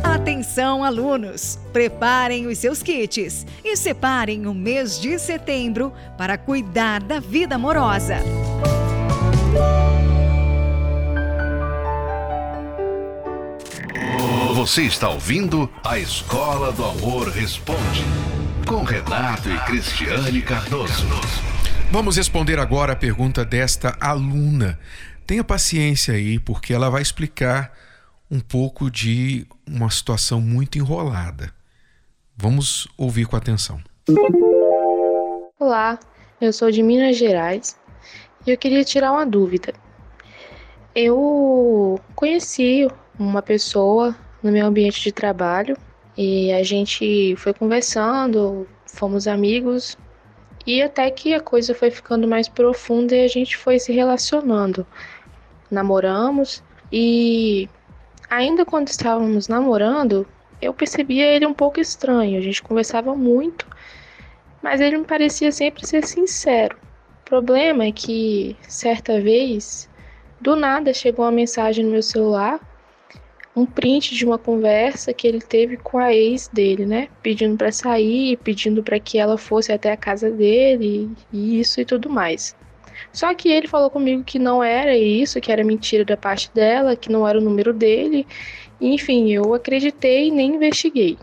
Atenção, 0.04 0.84
alunos! 0.84 1.58
Preparem 1.72 2.48
os 2.48 2.58
seus 2.58 2.84
kits 2.84 3.46
e 3.64 3.76
separem 3.78 4.48
o 4.48 4.54
mês 4.54 5.00
de 5.00 5.18
setembro 5.18 5.94
para 6.18 6.38
cuidar 6.38 7.02
da 7.02 7.20
vida 7.20 7.56
amorosa. 7.56 8.18
Você 14.60 14.82
está 14.82 15.08
ouvindo 15.08 15.70
a 15.86 15.98
Escola 15.98 16.74
do 16.74 16.84
Amor 16.84 17.30
Responde, 17.30 18.04
com 18.68 18.84
Renato 18.84 19.50
e 19.50 19.58
Cristiane 19.60 20.42
Cardoso. 20.42 21.06
Vamos 21.90 22.18
responder 22.18 22.60
agora 22.60 22.92
a 22.92 22.96
pergunta 22.98 23.46
desta 23.46 23.96
aluna. 24.02 24.78
Tenha 25.26 25.46
paciência 25.46 26.14
aí, 26.14 26.38
porque 26.38 26.74
ela 26.74 26.90
vai 26.90 27.02
explicar 27.02 27.72
um 28.30 28.42
pouco 28.42 28.92
de 28.92 29.48
uma 29.66 29.90
situação 29.90 30.42
muito 30.42 30.78
enrolada. 30.78 31.54
Vamos 32.36 32.86
ouvir 32.98 33.28
com 33.28 33.38
atenção. 33.38 33.80
Olá, 35.58 35.98
eu 36.42 36.52
sou 36.52 36.70
de 36.70 36.84
Minas 36.84 37.16
Gerais 37.16 37.80
e 38.46 38.52
eu 38.52 38.58
queria 38.58 38.84
tirar 38.84 39.14
uma 39.14 39.26
dúvida. 39.26 39.74
Eu 40.94 41.98
conheci 42.14 42.90
uma 43.18 43.42
pessoa 43.42 44.14
no 44.42 44.52
meu 44.52 44.66
ambiente 44.66 45.02
de 45.02 45.12
trabalho 45.12 45.78
e 46.18 46.52
a 46.52 46.64
gente 46.64 47.36
foi 47.38 47.54
conversando, 47.54 48.68
fomos 48.86 49.28
amigos 49.28 49.98
e 50.66 50.82
até 50.82 51.10
que 51.10 51.34
a 51.34 51.40
coisa 51.40 51.74
foi 51.74 51.90
ficando 51.90 52.28
mais 52.28 52.48
profunda 52.48 53.16
e 53.16 53.24
a 53.24 53.28
gente 53.28 53.58
foi 53.58 53.80
se 53.80 53.92
relacionando. 53.92 54.86
Namoramos 55.72 56.64
e 56.92 57.70
ainda 58.30 58.66
quando 58.66 58.88
estávamos 58.88 59.48
namorando, 59.48 60.28
eu 60.62 60.74
percebia 60.74 61.26
ele 61.26 61.46
um 61.46 61.54
pouco 61.54 61.80
estranho. 61.80 62.38
A 62.38 62.42
gente 62.42 62.62
conversava 62.62 63.16
muito, 63.16 63.66
mas 64.62 64.82
ele 64.82 64.98
me 64.98 65.06
parecia 65.06 65.52
sempre 65.52 65.88
ser 65.88 66.06
sincero. 66.06 66.78
O 67.22 67.30
problema 67.30 67.86
é 67.86 67.92
que 67.92 68.58
certa 68.68 69.22
vez, 69.22 69.90
do 70.42 70.56
nada 70.56 70.94
chegou 70.94 71.26
uma 71.26 71.32
mensagem 71.32 71.86
no 71.86 71.92
meu 71.92 72.04
celular 72.04 72.60
um 73.60 73.66
print 73.66 74.16
de 74.16 74.26
uma 74.26 74.38
conversa 74.38 75.14
que 75.14 75.28
ele 75.28 75.42
teve 75.42 75.78
com 75.78 75.98
a 75.98 76.14
ex 76.14 76.48
dele, 76.48 76.86
né? 76.86 77.10
Pedindo 77.22 77.58
para 77.58 77.72
sair, 77.72 78.38
pedindo 78.38 78.82
para 78.82 79.00
que 79.00 79.18
ela 79.18 79.38
fosse 79.38 79.72
até 79.72 79.92
a 79.92 79.98
casa 79.98 80.32
dele, 80.32 81.12
e 81.32 81.60
isso 81.60 81.82
e 81.82 81.86
tudo 81.86 82.10
mais. 82.10 82.56
Só 83.12 83.34
que 83.34 83.50
ele 83.50 83.68
falou 83.68 83.90
comigo 83.90 84.24
que 84.24 84.40
não 84.40 84.64
era 84.64 84.96
isso, 84.96 85.42
que 85.42 85.52
era 85.52 85.64
mentira 85.64 86.06
da 86.06 86.16
parte 86.16 86.50
dela, 86.54 86.96
que 86.96 87.12
não 87.12 87.28
era 87.28 87.38
o 87.38 87.42
número 87.42 87.74
dele. 87.74 88.26
Enfim, 88.80 89.32
eu 89.32 89.54
acreditei 89.54 90.28
e 90.28 90.32
nem 90.32 90.56
investiguei. 90.56 91.18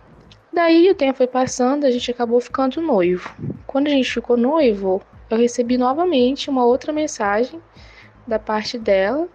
Daí 0.52 0.90
o 0.90 0.94
tempo 0.94 1.18
foi 1.18 1.26
passando, 1.26 1.84
a 1.84 1.90
gente 1.90 2.10
acabou 2.10 2.40
ficando 2.40 2.80
noivo. 2.80 3.34
Quando 3.66 3.86
a 3.86 3.90
gente 3.90 4.12
ficou 4.12 4.36
noivo, 4.36 5.02
eu 5.30 5.36
recebi 5.36 5.76
novamente 5.76 6.50
uma 6.50 6.64
outra 6.64 6.92
mensagem 6.92 7.60
da 8.26 8.38
parte 8.38 8.78
dela 8.78 9.28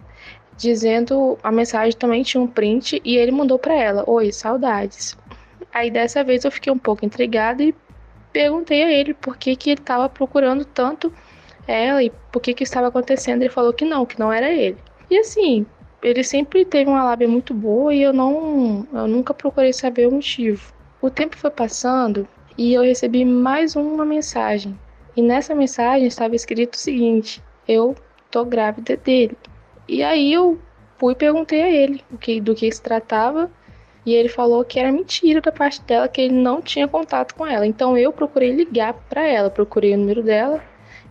dizendo 0.56 1.38
a 1.42 1.50
mensagem 1.50 1.96
também 1.98 2.22
tinha 2.22 2.40
um 2.40 2.46
print 2.46 3.00
e 3.04 3.16
ele 3.16 3.32
mandou 3.32 3.58
para 3.58 3.74
ela: 3.74 4.04
"Oi, 4.06 4.32
saudades". 4.32 5.16
Aí 5.72 5.90
dessa 5.90 6.22
vez 6.22 6.44
eu 6.44 6.50
fiquei 6.50 6.72
um 6.72 6.78
pouco 6.78 7.04
intrigada 7.04 7.62
e 7.62 7.74
perguntei 8.32 8.82
a 8.82 8.90
ele 8.90 9.14
por 9.14 9.36
que 9.36 9.56
que 9.56 9.70
ele 9.70 9.80
estava 9.80 10.08
procurando 10.08 10.64
tanto 10.64 11.12
ela 11.66 12.02
e 12.02 12.10
por 12.30 12.40
que 12.40 12.54
que 12.54 12.64
estava 12.64 12.88
acontecendo. 12.88 13.42
Ele 13.42 13.50
falou 13.50 13.72
que 13.72 13.84
não, 13.84 14.04
que 14.04 14.18
não 14.18 14.32
era 14.32 14.50
ele. 14.50 14.78
E 15.10 15.18
assim, 15.18 15.66
ele 16.02 16.24
sempre 16.24 16.64
teve 16.64 16.90
uma 16.90 17.04
lábia 17.04 17.28
muito 17.28 17.54
boa 17.54 17.94
e 17.94 18.02
eu 18.02 18.12
não, 18.12 18.86
eu 18.92 19.06
nunca 19.06 19.32
procurei 19.32 19.72
saber 19.72 20.08
o 20.08 20.12
motivo. 20.12 20.72
O 21.00 21.10
tempo 21.10 21.36
foi 21.36 21.50
passando 21.50 22.26
e 22.56 22.74
eu 22.74 22.82
recebi 22.82 23.24
mais 23.24 23.76
uma 23.76 24.04
mensagem. 24.04 24.78
E 25.16 25.22
nessa 25.22 25.54
mensagem 25.54 26.06
estava 26.06 26.34
escrito 26.34 26.74
o 26.74 26.78
seguinte: 26.78 27.42
eu 27.68 27.94
tô 28.30 28.44
grávida 28.44 28.96
dele. 28.96 29.36
E 29.88 30.02
aí 30.02 30.32
eu 30.32 30.58
fui 30.98 31.12
e 31.12 31.16
perguntei 31.16 31.62
a 31.62 31.70
ele 31.70 32.02
o 32.10 32.18
que, 32.18 32.40
do 32.40 32.54
que 32.54 32.70
se 32.70 32.80
tratava. 32.80 33.50
E 34.04 34.14
ele 34.14 34.28
falou 34.28 34.64
que 34.64 34.80
era 34.80 34.90
mentira 34.90 35.40
da 35.40 35.52
parte 35.52 35.80
dela, 35.82 36.08
que 36.08 36.20
ele 36.20 36.34
não 36.34 36.60
tinha 36.60 36.88
contato 36.88 37.34
com 37.34 37.46
ela. 37.46 37.66
Então 37.66 37.96
eu 37.96 38.12
procurei 38.12 38.50
ligar 38.52 38.94
para 39.08 39.26
ela, 39.26 39.48
procurei 39.50 39.94
o 39.94 39.98
número 39.98 40.22
dela 40.22 40.62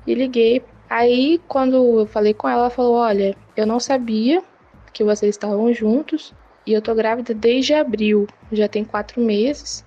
e 0.06 0.14
liguei. 0.14 0.62
Aí 0.90 1.40
quando 1.48 2.00
eu 2.00 2.06
falei 2.06 2.34
com 2.34 2.50
ela, 2.50 2.64
ela 2.64 2.70
falou: 2.70 2.96
Olha, 2.96 3.36
eu 3.56 3.66
não 3.66 3.80
sabia 3.80 4.44
que 4.92 5.04
vocês 5.04 5.36
estavam 5.36 5.74
juntos 5.74 6.34
e 6.66 6.74
eu 6.74 6.82
tô 6.82 6.94
grávida 6.94 7.34
desde 7.34 7.74
abril, 7.74 8.28
já 8.52 8.68
tem 8.68 8.84
quatro 8.84 9.22
meses. 9.22 9.86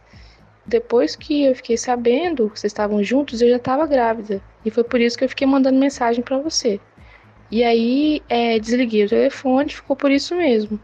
Depois 0.66 1.14
que 1.14 1.44
eu 1.44 1.54
fiquei 1.54 1.76
sabendo 1.76 2.48
que 2.48 2.58
vocês 2.58 2.72
estavam 2.72 3.02
juntos, 3.02 3.42
eu 3.42 3.50
já 3.50 3.56
estava 3.56 3.86
grávida. 3.86 4.42
E 4.64 4.70
foi 4.70 4.82
por 4.82 5.00
isso 5.00 5.16
que 5.16 5.24
eu 5.24 5.28
fiquei 5.28 5.46
mandando 5.46 5.78
mensagem 5.78 6.24
para 6.24 6.38
você. 6.38 6.80
E 7.54 7.62
aí 7.62 8.20
é, 8.28 8.58
desliguei 8.58 9.04
o 9.04 9.08
telefone, 9.08 9.72
ficou 9.72 9.94
por 9.94 10.10
isso 10.10 10.34
mesmo. 10.34 10.76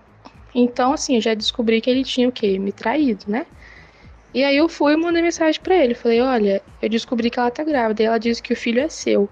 Então, 0.55 0.93
assim, 0.93 1.17
eu 1.17 1.21
já 1.21 1.35
descobri 1.35 1.81
que 1.81 1.91
ele 1.91 2.05
tinha 2.05 2.29
o 2.29 2.33
quê? 2.33 2.61
Me 2.61 2.71
traído, 2.71 3.25
né? 3.27 3.45
E 4.33 4.45
aí 4.45 4.57
eu 4.57 4.69
fui 4.69 4.93
e 4.93 4.97
mandei 4.97 5.21
mensagem 5.21 5.61
para 5.61 5.75
ele. 5.75 5.95
Falei, 5.95 6.21
olha, 6.21 6.63
eu 6.81 6.89
descobri 6.89 7.29
que 7.29 7.41
ela 7.41 7.51
tá 7.51 7.65
grávida. 7.65 8.05
E 8.05 8.07
ela 8.07 8.19
disse 8.19 8.41
que 8.41 8.53
o 8.53 8.57
filho 8.57 8.81
é 8.81 8.89
seu. 8.89 9.29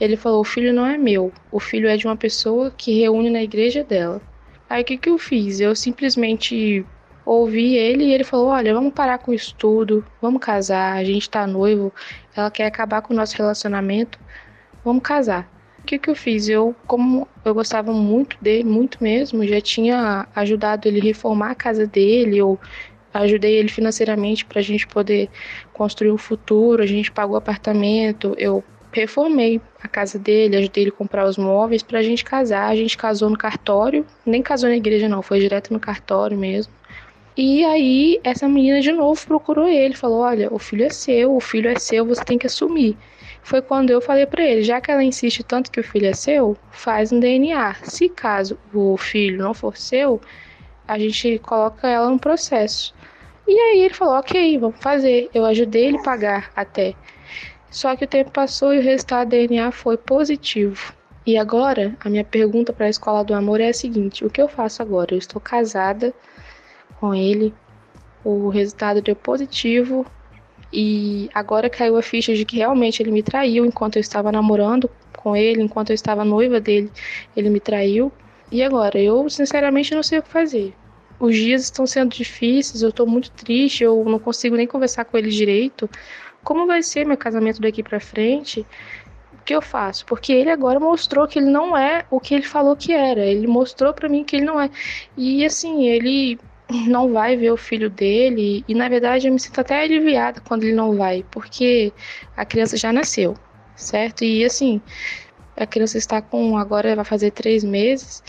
Ele 0.00 0.16
falou, 0.16 0.40
o 0.40 0.44
filho 0.44 0.72
não 0.72 0.86
é 0.86 0.96
meu. 0.96 1.30
O 1.52 1.60
filho 1.60 1.90
é 1.90 1.96
de 1.98 2.06
uma 2.06 2.16
pessoa 2.16 2.70
que 2.70 2.98
reúne 2.98 3.28
na 3.28 3.42
igreja 3.42 3.84
dela. 3.84 4.22
Aí 4.66 4.80
o 4.80 4.84
que, 4.86 4.96
que 4.96 5.10
eu 5.10 5.18
fiz? 5.18 5.60
Eu 5.60 5.76
simplesmente 5.76 6.86
ouvi 7.26 7.74
ele 7.76 8.04
e 8.04 8.14
ele 8.14 8.24
falou, 8.24 8.46
olha, 8.46 8.72
vamos 8.72 8.94
parar 8.94 9.18
com 9.18 9.30
isso 9.30 9.54
tudo, 9.58 10.02
vamos 10.22 10.40
casar, 10.40 10.96
a 10.96 11.04
gente 11.04 11.28
tá 11.28 11.46
noivo, 11.46 11.92
ela 12.34 12.50
quer 12.50 12.64
acabar 12.64 13.02
com 13.02 13.12
o 13.12 13.16
nosso 13.16 13.36
relacionamento, 13.36 14.18
vamos 14.82 15.02
casar 15.02 15.57
que, 15.88 15.98
que 15.98 16.10
eu 16.10 16.14
fiz? 16.14 16.48
Eu, 16.48 16.76
como 16.86 17.26
eu 17.42 17.54
gostava 17.54 17.92
muito 17.92 18.36
dele, 18.42 18.68
muito 18.68 19.02
mesmo, 19.02 19.46
já 19.46 19.60
tinha 19.60 20.28
ajudado 20.36 20.86
ele 20.86 21.00
a 21.00 21.02
reformar 21.02 21.52
a 21.52 21.54
casa 21.54 21.86
dele, 21.86 22.36
eu 22.36 22.60
ajudei 23.12 23.54
ele 23.56 23.68
financeiramente 23.68 24.44
para 24.44 24.60
a 24.60 24.62
gente 24.62 24.86
poder 24.86 25.30
construir 25.72 26.12
um 26.12 26.18
futuro, 26.18 26.82
a 26.82 26.86
gente 26.86 27.10
pagou 27.10 27.36
apartamento, 27.36 28.34
eu 28.36 28.62
reformei 28.92 29.62
a 29.82 29.88
casa 29.88 30.18
dele, 30.18 30.56
ajudei 30.56 30.84
ele 30.84 30.90
a 30.90 30.94
comprar 30.94 31.26
os 31.26 31.38
móveis 31.38 31.82
para 31.82 32.00
a 32.00 32.02
gente 32.02 32.22
casar. 32.22 32.68
A 32.68 32.76
gente 32.76 32.96
casou 32.96 33.30
no 33.30 33.38
cartório, 33.38 34.04
nem 34.26 34.42
casou 34.42 34.68
na 34.68 34.76
igreja 34.76 35.08
não, 35.08 35.22
foi 35.22 35.40
direto 35.40 35.72
no 35.72 35.80
cartório 35.80 36.36
mesmo. 36.36 36.72
E 37.34 37.64
aí 37.64 38.20
essa 38.24 38.46
menina 38.46 38.80
de 38.80 38.92
novo 38.92 39.26
procurou 39.26 39.66
ele, 39.66 39.94
falou: 39.94 40.20
"Olha, 40.20 40.52
o 40.52 40.58
filho 40.58 40.84
é 40.84 40.90
seu, 40.90 41.34
o 41.34 41.40
filho 41.40 41.70
é 41.70 41.78
seu, 41.78 42.04
você 42.04 42.22
tem 42.24 42.36
que 42.36 42.46
assumir" 42.46 42.96
foi 43.48 43.62
quando 43.62 43.88
eu 43.88 43.98
falei 43.98 44.26
para 44.26 44.44
ele, 44.44 44.62
já 44.62 44.78
que 44.78 44.90
ela 44.90 45.02
insiste 45.02 45.42
tanto 45.42 45.70
que 45.70 45.80
o 45.80 45.82
filho 45.82 46.06
é 46.06 46.12
seu, 46.12 46.54
faz 46.70 47.10
um 47.10 47.18
DNA. 47.18 47.76
Se 47.82 48.06
caso 48.06 48.58
o 48.74 48.94
filho 48.98 49.38
não 49.38 49.54
for 49.54 49.74
seu, 49.74 50.20
a 50.86 50.98
gente 50.98 51.38
coloca 51.38 51.88
ela 51.88 52.10
no 52.10 52.18
processo. 52.18 52.94
E 53.46 53.58
aí 53.58 53.80
ele 53.80 53.94
falou: 53.94 54.18
ok, 54.18 54.58
vamos 54.58 54.78
fazer. 54.80 55.30
Eu 55.32 55.46
ajudei 55.46 55.86
ele 55.86 55.96
a 55.96 56.02
pagar 56.02 56.50
até. 56.54 56.94
Só 57.70 57.96
que 57.96 58.04
o 58.04 58.08
tempo 58.08 58.30
passou 58.30 58.74
e 58.74 58.80
o 58.80 58.82
resultado 58.82 59.28
do 59.28 59.30
DNA 59.30 59.72
foi 59.72 59.96
positivo. 59.96 60.92
E 61.24 61.38
agora, 61.38 61.96
a 62.04 62.10
minha 62.10 62.24
pergunta 62.24 62.70
para 62.70 62.84
a 62.84 62.90
escola 62.90 63.24
do 63.24 63.34
amor 63.34 63.62
é 63.62 63.70
a 63.70 63.74
seguinte: 63.74 64.26
o 64.26 64.30
que 64.30 64.42
eu 64.42 64.48
faço 64.48 64.82
agora? 64.82 65.14
Eu 65.14 65.18
estou 65.18 65.40
casada 65.40 66.12
com 67.00 67.14
ele, 67.14 67.54
o 68.22 68.50
resultado 68.50 69.00
deu 69.00 69.16
positivo 69.16 70.04
e 70.72 71.30
agora 71.34 71.70
caiu 71.70 71.96
a 71.96 72.02
ficha 72.02 72.34
de 72.34 72.44
que 72.44 72.56
realmente 72.56 73.02
ele 73.02 73.10
me 73.10 73.22
traiu 73.22 73.64
enquanto 73.64 73.96
eu 73.96 74.00
estava 74.00 74.30
namorando 74.30 74.90
com 75.16 75.34
ele, 75.34 75.62
enquanto 75.62 75.90
eu 75.90 75.94
estava 75.94 76.24
noiva 76.24 76.60
dele, 76.60 76.90
ele 77.36 77.50
me 77.50 77.60
traiu. 77.60 78.12
E 78.50 78.62
agora? 78.62 78.98
Eu 78.98 79.28
sinceramente 79.28 79.94
não 79.94 80.02
sei 80.02 80.18
o 80.18 80.22
que 80.22 80.28
fazer. 80.28 80.74
Os 81.20 81.34
dias 81.34 81.64
estão 81.64 81.86
sendo 81.86 82.14
difíceis, 82.14 82.82
eu 82.82 82.90
estou 82.90 83.06
muito 83.06 83.30
triste, 83.32 83.82
eu 83.82 84.04
não 84.04 84.18
consigo 84.18 84.56
nem 84.56 84.66
conversar 84.66 85.04
com 85.04 85.18
ele 85.18 85.30
direito. 85.30 85.90
Como 86.44 86.66
vai 86.66 86.82
ser 86.82 87.04
meu 87.04 87.16
casamento 87.16 87.60
daqui 87.60 87.82
para 87.82 87.98
frente? 87.98 88.64
O 89.32 89.44
que 89.44 89.54
eu 89.54 89.60
faço? 89.60 90.06
Porque 90.06 90.32
ele 90.32 90.50
agora 90.50 90.78
mostrou 90.78 91.26
que 91.26 91.38
ele 91.38 91.50
não 91.50 91.76
é 91.76 92.04
o 92.10 92.20
que 92.20 92.34
ele 92.34 92.44
falou 92.44 92.76
que 92.76 92.92
era. 92.92 93.24
Ele 93.24 93.46
mostrou 93.46 93.92
para 93.92 94.08
mim 94.08 94.22
que 94.22 94.36
ele 94.36 94.44
não 94.44 94.60
é. 94.60 94.70
E 95.16 95.44
assim, 95.44 95.86
ele 95.88 96.38
não 96.70 97.12
vai 97.12 97.36
ver 97.36 97.50
o 97.50 97.56
filho 97.56 97.88
dele. 97.90 98.64
E 98.68 98.74
na 98.74 98.88
verdade 98.88 99.26
eu 99.26 99.32
me 99.32 99.40
sinto 99.40 99.60
até 99.60 99.82
aliviada 99.82 100.40
quando 100.40 100.64
ele 100.64 100.74
não 100.74 100.96
vai, 100.96 101.24
porque 101.30 101.92
a 102.36 102.44
criança 102.44 102.76
já 102.76 102.92
nasceu, 102.92 103.34
certo? 103.76 104.24
E 104.24 104.44
assim, 104.44 104.80
a 105.56 105.66
criança 105.66 105.98
está 105.98 106.20
com. 106.20 106.56
agora 106.56 106.94
vai 106.94 107.04
fazer 107.04 107.30
três 107.30 107.64
meses 107.64 108.22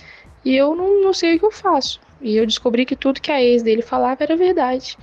e 0.43 0.55
eu 0.55 0.75
não, 0.75 1.01
não 1.01 1.13
sei 1.13 1.35
o 1.35 1.39
que 1.39 1.45
eu 1.45 1.51
faço. 1.51 1.99
E 2.21 2.35
eu 2.35 2.45
descobri 2.45 2.85
que 2.85 2.95
tudo 2.97 3.21
que 3.21 3.31
a 3.31 3.41
ex 3.41 3.63
dele 3.63 3.81
falava 3.81 4.23
era 4.23 4.35
verdade. 4.35 4.97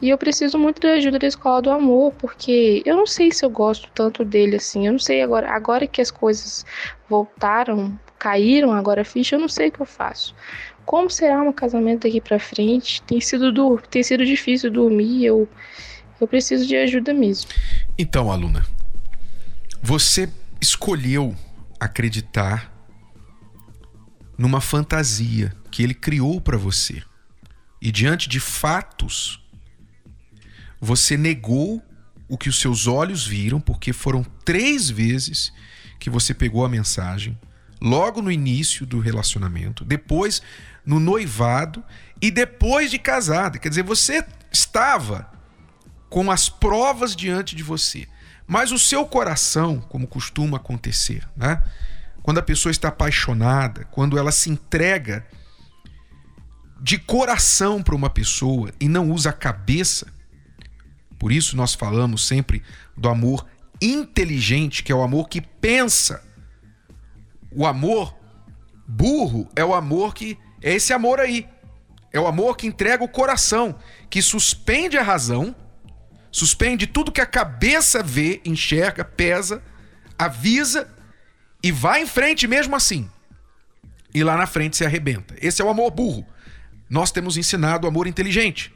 E 0.00 0.10
eu 0.10 0.18
preciso 0.18 0.58
muito 0.58 0.80
da 0.80 0.92
ajuda 0.92 1.18
da 1.18 1.26
escola 1.26 1.62
do 1.62 1.70
amor, 1.70 2.12
porque 2.18 2.82
eu 2.84 2.96
não 2.96 3.06
sei 3.06 3.32
se 3.32 3.44
eu 3.44 3.50
gosto 3.50 3.88
tanto 3.94 4.24
dele 4.24 4.56
assim. 4.56 4.86
Eu 4.86 4.92
não 4.92 4.98
sei 4.98 5.22
agora, 5.22 5.50
agora 5.50 5.86
que 5.86 6.00
as 6.00 6.10
coisas 6.10 6.64
voltaram, 7.08 7.98
caíram 8.18 8.72
agora 8.72 9.00
a 9.00 9.04
ficha, 9.04 9.36
eu 9.36 9.40
não 9.40 9.48
sei 9.48 9.68
o 9.68 9.72
que 9.72 9.80
eu 9.80 9.86
faço 9.86 10.34
como 10.88 11.10
será 11.10 11.42
um 11.42 11.52
casamento 11.52 12.04
daqui 12.04 12.18
para 12.18 12.38
frente? 12.38 13.02
Tem 13.02 13.20
sido, 13.20 13.52
do, 13.52 13.76
tem 13.90 14.02
sido 14.02 14.24
difícil 14.24 14.70
dormir, 14.70 15.22
eu, 15.22 15.46
eu 16.18 16.26
preciso 16.26 16.66
de 16.66 16.74
ajuda 16.74 17.12
mesmo. 17.12 17.50
Então, 17.98 18.32
aluna, 18.32 18.64
você 19.82 20.30
escolheu 20.58 21.36
acreditar 21.78 22.72
numa 24.38 24.62
fantasia 24.62 25.54
que 25.70 25.82
ele 25.82 25.92
criou 25.92 26.40
para 26.40 26.56
você. 26.56 27.02
E 27.82 27.92
diante 27.92 28.26
de 28.26 28.40
fatos, 28.40 29.46
você 30.80 31.18
negou 31.18 31.82
o 32.26 32.38
que 32.38 32.48
os 32.48 32.58
seus 32.58 32.86
olhos 32.86 33.26
viram, 33.26 33.60
porque 33.60 33.92
foram 33.92 34.24
três 34.42 34.88
vezes 34.88 35.52
que 36.00 36.08
você 36.08 36.32
pegou 36.32 36.64
a 36.64 36.68
mensagem, 36.68 37.38
logo 37.78 38.22
no 38.22 38.32
início 38.32 38.86
do 38.86 38.98
relacionamento, 38.98 39.84
depois 39.84 40.40
no 40.88 40.98
noivado 40.98 41.84
e 42.18 42.30
depois 42.30 42.90
de 42.90 42.98
casada. 42.98 43.58
Quer 43.58 43.68
dizer, 43.68 43.82
você 43.82 44.24
estava 44.50 45.30
com 46.08 46.30
as 46.30 46.48
provas 46.48 47.14
diante 47.14 47.54
de 47.54 47.62
você, 47.62 48.08
mas 48.46 48.72
o 48.72 48.78
seu 48.78 49.04
coração, 49.04 49.82
como 49.82 50.06
costuma 50.06 50.56
acontecer, 50.56 51.28
né? 51.36 51.62
Quando 52.22 52.38
a 52.38 52.42
pessoa 52.42 52.70
está 52.70 52.88
apaixonada, 52.88 53.84
quando 53.90 54.18
ela 54.18 54.32
se 54.32 54.48
entrega 54.48 55.26
de 56.80 56.96
coração 56.96 57.82
para 57.82 57.94
uma 57.94 58.08
pessoa 58.08 58.72
e 58.80 58.88
não 58.88 59.10
usa 59.10 59.28
a 59.28 59.34
cabeça, 59.34 60.06
por 61.18 61.30
isso 61.30 61.54
nós 61.54 61.74
falamos 61.74 62.26
sempre 62.26 62.62
do 62.96 63.10
amor 63.10 63.46
inteligente, 63.80 64.82
que 64.82 64.90
é 64.90 64.94
o 64.94 65.02
amor 65.02 65.28
que 65.28 65.42
pensa. 65.42 66.22
O 67.50 67.66
amor 67.66 68.16
burro 68.86 69.50
é 69.54 69.64
o 69.64 69.74
amor 69.74 70.14
que 70.14 70.38
é 70.62 70.74
esse 70.74 70.92
amor 70.92 71.20
aí. 71.20 71.48
É 72.12 72.18
o 72.18 72.26
amor 72.26 72.56
que 72.56 72.66
entrega 72.66 73.04
o 73.04 73.08
coração, 73.08 73.78
que 74.08 74.22
suspende 74.22 74.96
a 74.96 75.02
razão, 75.02 75.54
suspende 76.30 76.86
tudo 76.86 77.12
que 77.12 77.20
a 77.20 77.26
cabeça 77.26 78.02
vê, 78.02 78.40
enxerga, 78.44 79.04
pesa, 79.04 79.62
avisa 80.18 80.88
e 81.62 81.70
vai 81.70 82.02
em 82.02 82.06
frente 82.06 82.46
mesmo 82.46 82.74
assim. 82.74 83.10
E 84.14 84.24
lá 84.24 84.36
na 84.36 84.46
frente 84.46 84.76
se 84.76 84.84
arrebenta. 84.84 85.34
Esse 85.40 85.60
é 85.60 85.64
o 85.64 85.68
amor 85.68 85.90
burro. 85.90 86.26
Nós 86.88 87.10
temos 87.10 87.36
ensinado 87.36 87.86
o 87.86 87.88
amor 87.88 88.06
inteligente. 88.06 88.74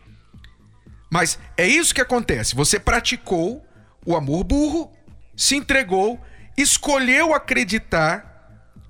Mas 1.10 1.38
é 1.56 1.66
isso 1.66 1.94
que 1.94 2.00
acontece. 2.00 2.54
Você 2.54 2.78
praticou 2.78 3.66
o 4.04 4.14
amor 4.14 4.44
burro, 4.44 4.92
se 5.36 5.56
entregou, 5.56 6.20
escolheu 6.56 7.34
acreditar 7.34 8.31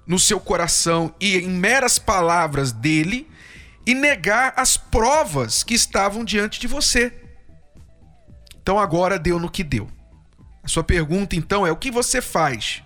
no 0.06 0.18
seu 0.18 0.40
coração 0.40 1.14
e 1.20 1.36
em 1.38 1.48
meras 1.48 1.98
palavras 1.98 2.72
dele 2.72 3.28
e 3.86 3.94
negar 3.94 4.52
as 4.56 4.76
provas 4.76 5.62
que 5.62 5.74
estavam 5.74 6.24
diante 6.24 6.60
de 6.60 6.66
você. 6.66 7.12
Então 8.60 8.78
agora 8.78 9.18
deu 9.18 9.38
no 9.38 9.50
que 9.50 9.64
deu. 9.64 9.90
A 10.62 10.68
sua 10.68 10.84
pergunta 10.84 11.34
então 11.34 11.66
é: 11.66 11.72
o 11.72 11.76
que 11.76 11.90
você 11.90 12.20
faz? 12.20 12.82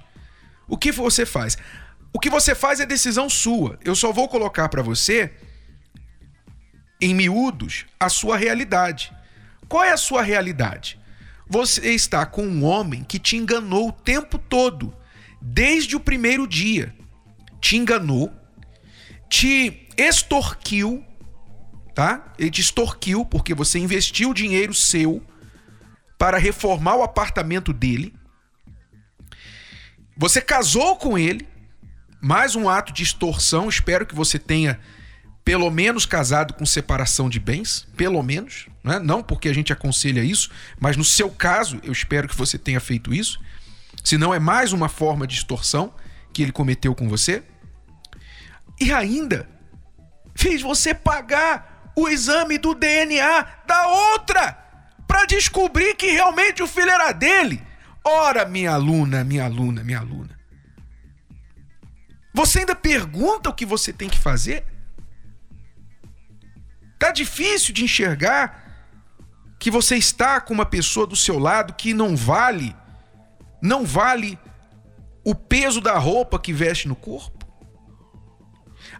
O 0.68 0.76
que 0.76 0.90
você 0.90 1.26
faz? 1.26 1.56
O 2.12 2.18
que 2.18 2.30
você 2.30 2.54
faz 2.54 2.80
é 2.80 2.86
decisão 2.86 3.28
sua. 3.28 3.78
Eu 3.84 3.94
só 3.94 4.12
vou 4.12 4.28
colocar 4.28 4.68
para 4.68 4.82
você 4.82 5.32
em 7.00 7.14
miúdos 7.14 7.84
a 8.00 8.08
sua 8.08 8.36
realidade. 8.36 9.14
Qual 9.68 9.84
é 9.84 9.92
a 9.92 9.98
sua 9.98 10.22
realidade? 10.22 10.98
Você 11.46 11.92
está 11.92 12.24
com 12.24 12.42
um 12.46 12.64
homem 12.64 13.04
que 13.04 13.18
te 13.18 13.36
enganou 13.36 13.88
o 13.88 13.92
tempo 13.92 14.38
todo, 14.38 14.96
desde 15.40 15.94
o 15.94 16.00
primeiro 16.00 16.46
dia 16.46 16.94
te 17.66 17.76
enganou, 17.76 18.32
te 19.28 19.88
extorquiu, 19.96 21.04
tá? 21.96 22.32
Ele 22.38 22.48
te 22.48 22.60
extorquiu 22.60 23.24
porque 23.24 23.54
você 23.54 23.76
investiu 23.76 24.32
dinheiro 24.32 24.72
seu 24.72 25.20
para 26.16 26.38
reformar 26.38 26.94
o 26.94 27.02
apartamento 27.02 27.72
dele. 27.72 28.14
Você 30.16 30.40
casou 30.40 30.94
com 30.94 31.18
ele, 31.18 31.44
mais 32.20 32.54
um 32.54 32.68
ato 32.68 32.92
de 32.92 33.02
extorsão. 33.02 33.68
Espero 33.68 34.06
que 34.06 34.14
você 34.14 34.38
tenha 34.38 34.78
pelo 35.44 35.68
menos 35.68 36.06
casado 36.06 36.54
com 36.54 36.64
separação 36.64 37.28
de 37.28 37.40
bens, 37.40 37.88
pelo 37.96 38.22
menos, 38.22 38.68
né? 38.84 39.00
não 39.00 39.24
porque 39.24 39.48
a 39.48 39.52
gente 39.52 39.72
aconselha 39.72 40.22
isso, 40.22 40.50
mas 40.78 40.96
no 40.96 41.04
seu 41.04 41.30
caso, 41.30 41.80
eu 41.82 41.90
espero 41.90 42.28
que 42.28 42.36
você 42.36 42.58
tenha 42.58 42.78
feito 42.78 43.12
isso. 43.12 43.40
Senão 44.04 44.32
é 44.32 44.38
mais 44.38 44.72
uma 44.72 44.88
forma 44.88 45.26
de 45.26 45.34
extorsão 45.34 45.92
que 46.32 46.42
ele 46.42 46.52
cometeu 46.52 46.94
com 46.94 47.08
você. 47.08 47.42
E 48.80 48.92
ainda 48.92 49.48
fez 50.34 50.60
você 50.60 50.94
pagar 50.94 51.92
o 51.96 52.08
exame 52.08 52.58
do 52.58 52.74
DNA 52.74 53.46
da 53.66 53.88
outra 53.88 54.52
para 55.06 55.24
descobrir 55.24 55.94
que 55.94 56.10
realmente 56.10 56.62
o 56.62 56.66
filho 56.66 56.90
era 56.90 57.12
dele. 57.12 57.62
Ora, 58.04 58.44
minha 58.44 58.72
aluna, 58.72 59.24
minha 59.24 59.44
aluna, 59.44 59.82
minha 59.82 59.98
aluna. 59.98 60.38
Você 62.34 62.60
ainda 62.60 62.74
pergunta 62.74 63.48
o 63.48 63.54
que 63.54 63.64
você 63.64 63.92
tem 63.92 64.10
que 64.10 64.18
fazer? 64.18 64.64
Tá 66.98 67.10
difícil 67.10 67.72
de 67.72 67.82
enxergar 67.82 68.64
que 69.58 69.70
você 69.70 69.96
está 69.96 70.40
com 70.40 70.52
uma 70.52 70.66
pessoa 70.66 71.06
do 71.06 71.16
seu 71.16 71.38
lado 71.38 71.72
que 71.74 71.94
não 71.94 72.14
vale, 72.14 72.76
não 73.62 73.84
vale 73.84 74.38
o 75.24 75.34
peso 75.34 75.80
da 75.80 75.98
roupa 75.98 76.38
que 76.38 76.52
veste 76.52 76.86
no 76.86 76.94
corpo? 76.94 77.35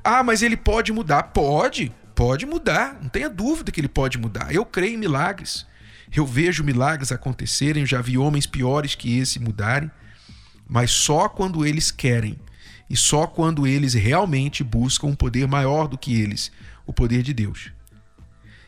Ah, 0.03 0.23
mas 0.23 0.43
ele 0.43 0.57
pode 0.57 0.93
mudar. 0.93 1.25
Pode, 1.25 1.93
pode 2.15 2.47
mudar. 2.47 2.99
Não 3.01 3.09
tenha 3.09 3.29
dúvida 3.29 3.73
que 3.73 3.81
ele 3.81 3.89
pode 3.89 4.19
mudar. 4.19 4.55
Eu 4.55 4.65
creio 4.65 4.95
em 4.95 4.99
milagres. 4.99 5.67
Eu 6.15 6.27
vejo 6.27 6.65
milagres 6.65 7.13
acontecerem. 7.13 7.87
Já 7.87 8.01
vi 8.01 8.17
homens 8.17 8.47
piores 8.47 8.95
que 8.95 9.19
esse 9.19 9.39
mudarem. 9.39 9.91
Mas 10.69 10.91
só 10.91 11.29
quando 11.29 11.65
eles 11.65 11.91
querem. 11.91 12.39
E 12.89 12.97
só 12.97 13.27
quando 13.27 13.67
eles 13.67 13.95
realmente 13.95 14.63
buscam 14.63 15.09
um 15.09 15.15
poder 15.15 15.49
maior 15.49 15.89
do 15.89 15.99
que 15.99 16.21
eles 16.21 16.53
o 16.87 16.93
poder 16.93 17.23
de 17.23 17.35
Deus. 17.35 17.73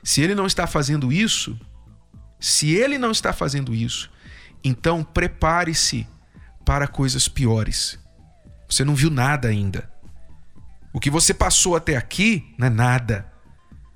Se 0.03 0.21
ele 0.21 0.35
não 0.35 0.47
está 0.47 0.67
fazendo 0.67 1.13
isso, 1.13 1.59
se 2.41 2.75
ele 2.75 2.99
não 2.99 3.13
está 3.13 3.33
fazendo 3.33 3.75
isso, 3.75 4.11
então 4.63 5.05
prepare-se 5.05 6.07
para 6.65 6.89
coisas 6.89 7.29
piores. 7.29 7.99
Você 8.69 8.85
não 8.85 8.95
viu 8.95 9.11
nada 9.11 9.49
ainda. 9.49 9.91
O 10.93 11.01
que 11.01 11.11
você 11.11 11.35
passou 11.35 11.77
até 11.77 11.97
aqui 11.97 12.55
não 12.59 12.67
é 12.67 12.71
nada 12.71 13.31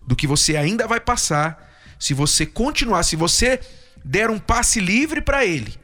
do 0.07 0.17
que 0.17 0.27
você 0.27 0.57
ainda 0.57 0.87
vai 0.87 1.01
passar 1.01 1.71
se 1.99 2.13
você 2.15 2.45
continuar, 2.45 3.03
se 3.03 3.17
você 3.17 3.61
der 4.05 4.31
um 4.31 4.39
passe 4.39 4.81
livre 4.81 5.21
para 5.21 5.45
ele. 5.45 5.75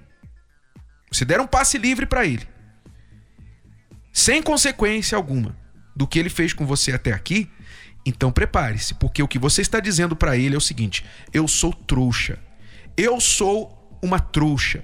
Se 1.11 1.25
der 1.25 1.41
um 1.41 1.47
passe 1.47 1.79
livre 1.79 2.05
para 2.05 2.27
ele, 2.27 2.47
sem 4.13 4.43
consequência 4.43 5.17
alguma 5.17 5.57
do 5.97 6.07
que 6.07 6.19
ele 6.19 6.29
fez 6.29 6.53
com 6.53 6.67
você 6.67 6.93
até 6.93 7.13
aqui, 7.13 7.51
Então 8.05 8.33
prepare-se, 8.33 8.95
porque 8.95 9.23
o 9.23 9.29
que 9.29 9.39
você 9.39 9.61
está 9.61 9.81
dizendo 9.81 10.17
para 10.17 10.37
ele 10.37 10.55
é 10.55 10.59
o 10.59 10.63
seguinte: 10.63 11.05
eu 11.33 11.47
sou 11.47 11.73
trouxa. 11.75 12.39
Eu 12.97 13.21
sou 13.21 13.99
uma 14.03 14.19
trouxa. 14.19 14.83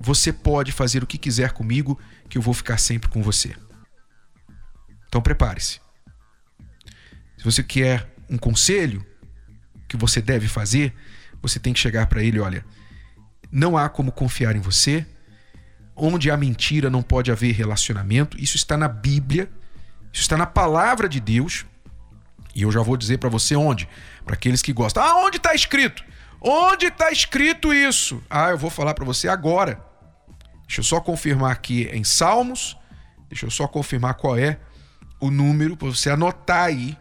Você 0.00 0.32
pode 0.32 0.72
fazer 0.72 1.02
o 1.02 1.06
que 1.06 1.16
quiser 1.16 1.52
comigo, 1.52 1.98
que 2.28 2.36
eu 2.36 2.42
vou 2.42 2.52
ficar 2.52 2.78
sempre 2.78 3.08
com 3.08 3.22
você. 3.22 3.54
Então 5.14 5.22
prepare-se. 5.22 5.80
Se 7.38 7.44
você 7.44 7.62
quer 7.62 8.12
um 8.28 8.36
conselho 8.36 9.06
que 9.86 9.96
você 9.96 10.20
deve 10.20 10.48
fazer, 10.48 10.92
você 11.40 11.60
tem 11.60 11.72
que 11.72 11.78
chegar 11.78 12.08
para 12.08 12.20
ele, 12.20 12.40
olha, 12.40 12.66
não 13.48 13.78
há 13.78 13.88
como 13.88 14.10
confiar 14.10 14.56
em 14.56 14.60
você. 14.60 15.06
Onde 15.94 16.32
há 16.32 16.36
mentira 16.36 16.90
não 16.90 17.00
pode 17.00 17.30
haver 17.30 17.54
relacionamento. 17.54 18.36
Isso 18.42 18.56
está 18.56 18.76
na 18.76 18.88
Bíblia, 18.88 19.48
isso 20.12 20.22
está 20.22 20.36
na 20.36 20.46
palavra 20.46 21.08
de 21.08 21.20
Deus. 21.20 21.64
E 22.52 22.62
eu 22.62 22.72
já 22.72 22.82
vou 22.82 22.96
dizer 22.96 23.18
para 23.18 23.28
você 23.28 23.54
onde. 23.54 23.88
Para 24.24 24.34
aqueles 24.34 24.62
que 24.62 24.72
gostam. 24.72 25.00
Ah, 25.00 25.24
onde 25.24 25.36
está 25.36 25.54
escrito? 25.54 26.02
Onde 26.40 26.86
está 26.86 27.12
escrito 27.12 27.72
isso? 27.72 28.20
Ah, 28.28 28.50
eu 28.50 28.58
vou 28.58 28.68
falar 28.68 28.94
para 28.94 29.04
você 29.04 29.28
agora. 29.28 29.80
Deixa 30.66 30.80
eu 30.80 30.84
só 30.84 31.00
confirmar 31.00 31.52
aqui 31.52 31.84
em 31.92 32.02
Salmos. 32.02 32.76
Deixa 33.28 33.46
eu 33.46 33.50
só 33.52 33.68
confirmar 33.68 34.14
qual 34.14 34.36
é 34.36 34.58
o 35.24 35.30
número 35.30 35.74
para 35.74 35.88
você 35.88 36.10
anotar 36.10 36.64
aí. 36.64 36.96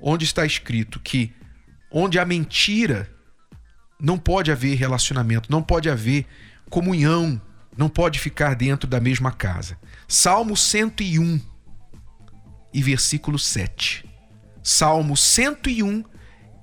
Onde 0.00 0.24
está 0.24 0.44
escrito 0.44 0.98
que 0.98 1.32
onde 1.90 2.18
há 2.18 2.24
mentira 2.24 3.08
não 4.00 4.18
pode 4.18 4.50
haver 4.50 4.76
relacionamento, 4.76 5.52
não 5.52 5.62
pode 5.62 5.88
haver 5.88 6.26
comunhão, 6.68 7.40
não 7.76 7.88
pode 7.88 8.18
ficar 8.18 8.56
dentro 8.56 8.88
da 8.88 8.98
mesma 8.98 9.30
casa. 9.30 9.78
Salmo 10.08 10.56
101 10.56 11.40
e 12.74 12.82
versículo 12.82 13.38
7. 13.38 14.04
Salmo 14.62 15.16
101 15.16 16.04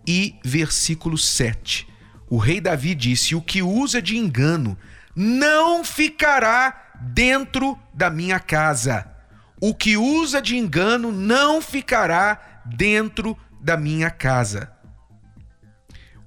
e 0.05 0.37
versículo 0.43 1.17
7. 1.17 1.87
O 2.29 2.37
rei 2.37 2.59
Davi 2.59 2.93
disse: 2.95 3.33
O 3.33 3.41
que 3.41 3.61
usa 3.61 4.01
de 4.01 4.17
engano 4.17 4.77
não 5.15 5.85
ficará 5.85 6.91
dentro 6.99 7.79
da 7.93 8.09
minha 8.09 8.39
casa. 8.39 9.16
O 9.59 9.73
que 9.73 9.97
usa 9.97 10.41
de 10.41 10.55
engano 10.55 11.11
não 11.11 11.61
ficará 11.61 12.61
dentro 12.65 13.37
da 13.59 13.75
minha 13.75 14.09
casa. 14.09 14.71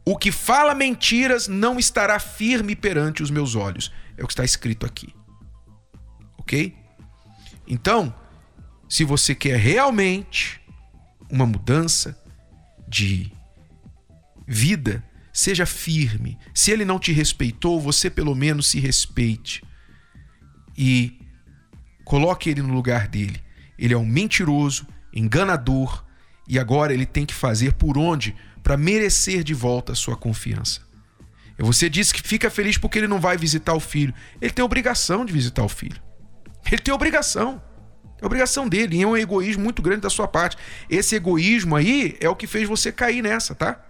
O 0.04 0.16
que 0.16 0.32
fala 0.32 0.74
mentiras 0.74 1.46
não 1.46 1.78
estará 1.78 2.18
firme 2.18 2.74
perante 2.74 3.22
os 3.22 3.30
meus 3.30 3.54
olhos. 3.54 3.92
É 4.16 4.24
o 4.24 4.26
que 4.26 4.32
está 4.32 4.44
escrito 4.44 4.84
aqui. 4.84 5.14
Ok? 6.38 6.76
Então, 7.66 8.12
se 8.88 9.04
você 9.04 9.34
quer 9.34 9.56
realmente 9.56 10.60
uma 11.30 11.46
mudança 11.46 12.20
de 12.88 13.32
vida, 14.48 15.04
seja 15.32 15.64
firme. 15.64 16.36
Se 16.52 16.72
ele 16.72 16.84
não 16.84 16.98
te 16.98 17.12
respeitou, 17.12 17.80
você 17.80 18.10
pelo 18.10 18.34
menos 18.34 18.66
se 18.66 18.80
respeite. 18.80 19.62
E 20.76 21.19
coloque 22.10 22.50
ele 22.50 22.60
no 22.60 22.74
lugar 22.74 23.06
dele. 23.06 23.40
Ele 23.78 23.94
é 23.94 23.96
um 23.96 24.04
mentiroso, 24.04 24.84
enganador, 25.14 26.04
e 26.48 26.58
agora 26.58 26.92
ele 26.92 27.06
tem 27.06 27.24
que 27.24 27.32
fazer 27.32 27.74
por 27.74 27.96
onde 27.96 28.34
para 28.64 28.76
merecer 28.76 29.44
de 29.44 29.54
volta 29.54 29.92
a 29.92 29.94
sua 29.94 30.16
confiança. 30.16 30.80
E 31.56 31.62
você 31.62 31.88
disse 31.88 32.12
que 32.12 32.20
fica 32.20 32.50
feliz 32.50 32.76
porque 32.76 32.98
ele 32.98 33.06
não 33.06 33.20
vai 33.20 33.36
visitar 33.36 33.74
o 33.74 33.78
filho. 33.78 34.12
Ele 34.40 34.50
tem 34.50 34.64
obrigação 34.64 35.24
de 35.24 35.32
visitar 35.32 35.62
o 35.62 35.68
filho. 35.68 36.02
Ele 36.66 36.82
tem 36.82 36.92
obrigação. 36.92 37.62
É 38.20 38.26
obrigação 38.26 38.68
dele, 38.68 38.96
e 38.96 39.02
é 39.02 39.06
um 39.06 39.16
egoísmo 39.16 39.62
muito 39.62 39.80
grande 39.80 40.00
da 40.00 40.10
sua 40.10 40.26
parte. 40.26 40.56
Esse 40.90 41.14
egoísmo 41.14 41.76
aí 41.76 42.16
é 42.20 42.28
o 42.28 42.34
que 42.34 42.48
fez 42.48 42.68
você 42.68 42.90
cair 42.90 43.22
nessa, 43.22 43.54
tá? 43.54 43.86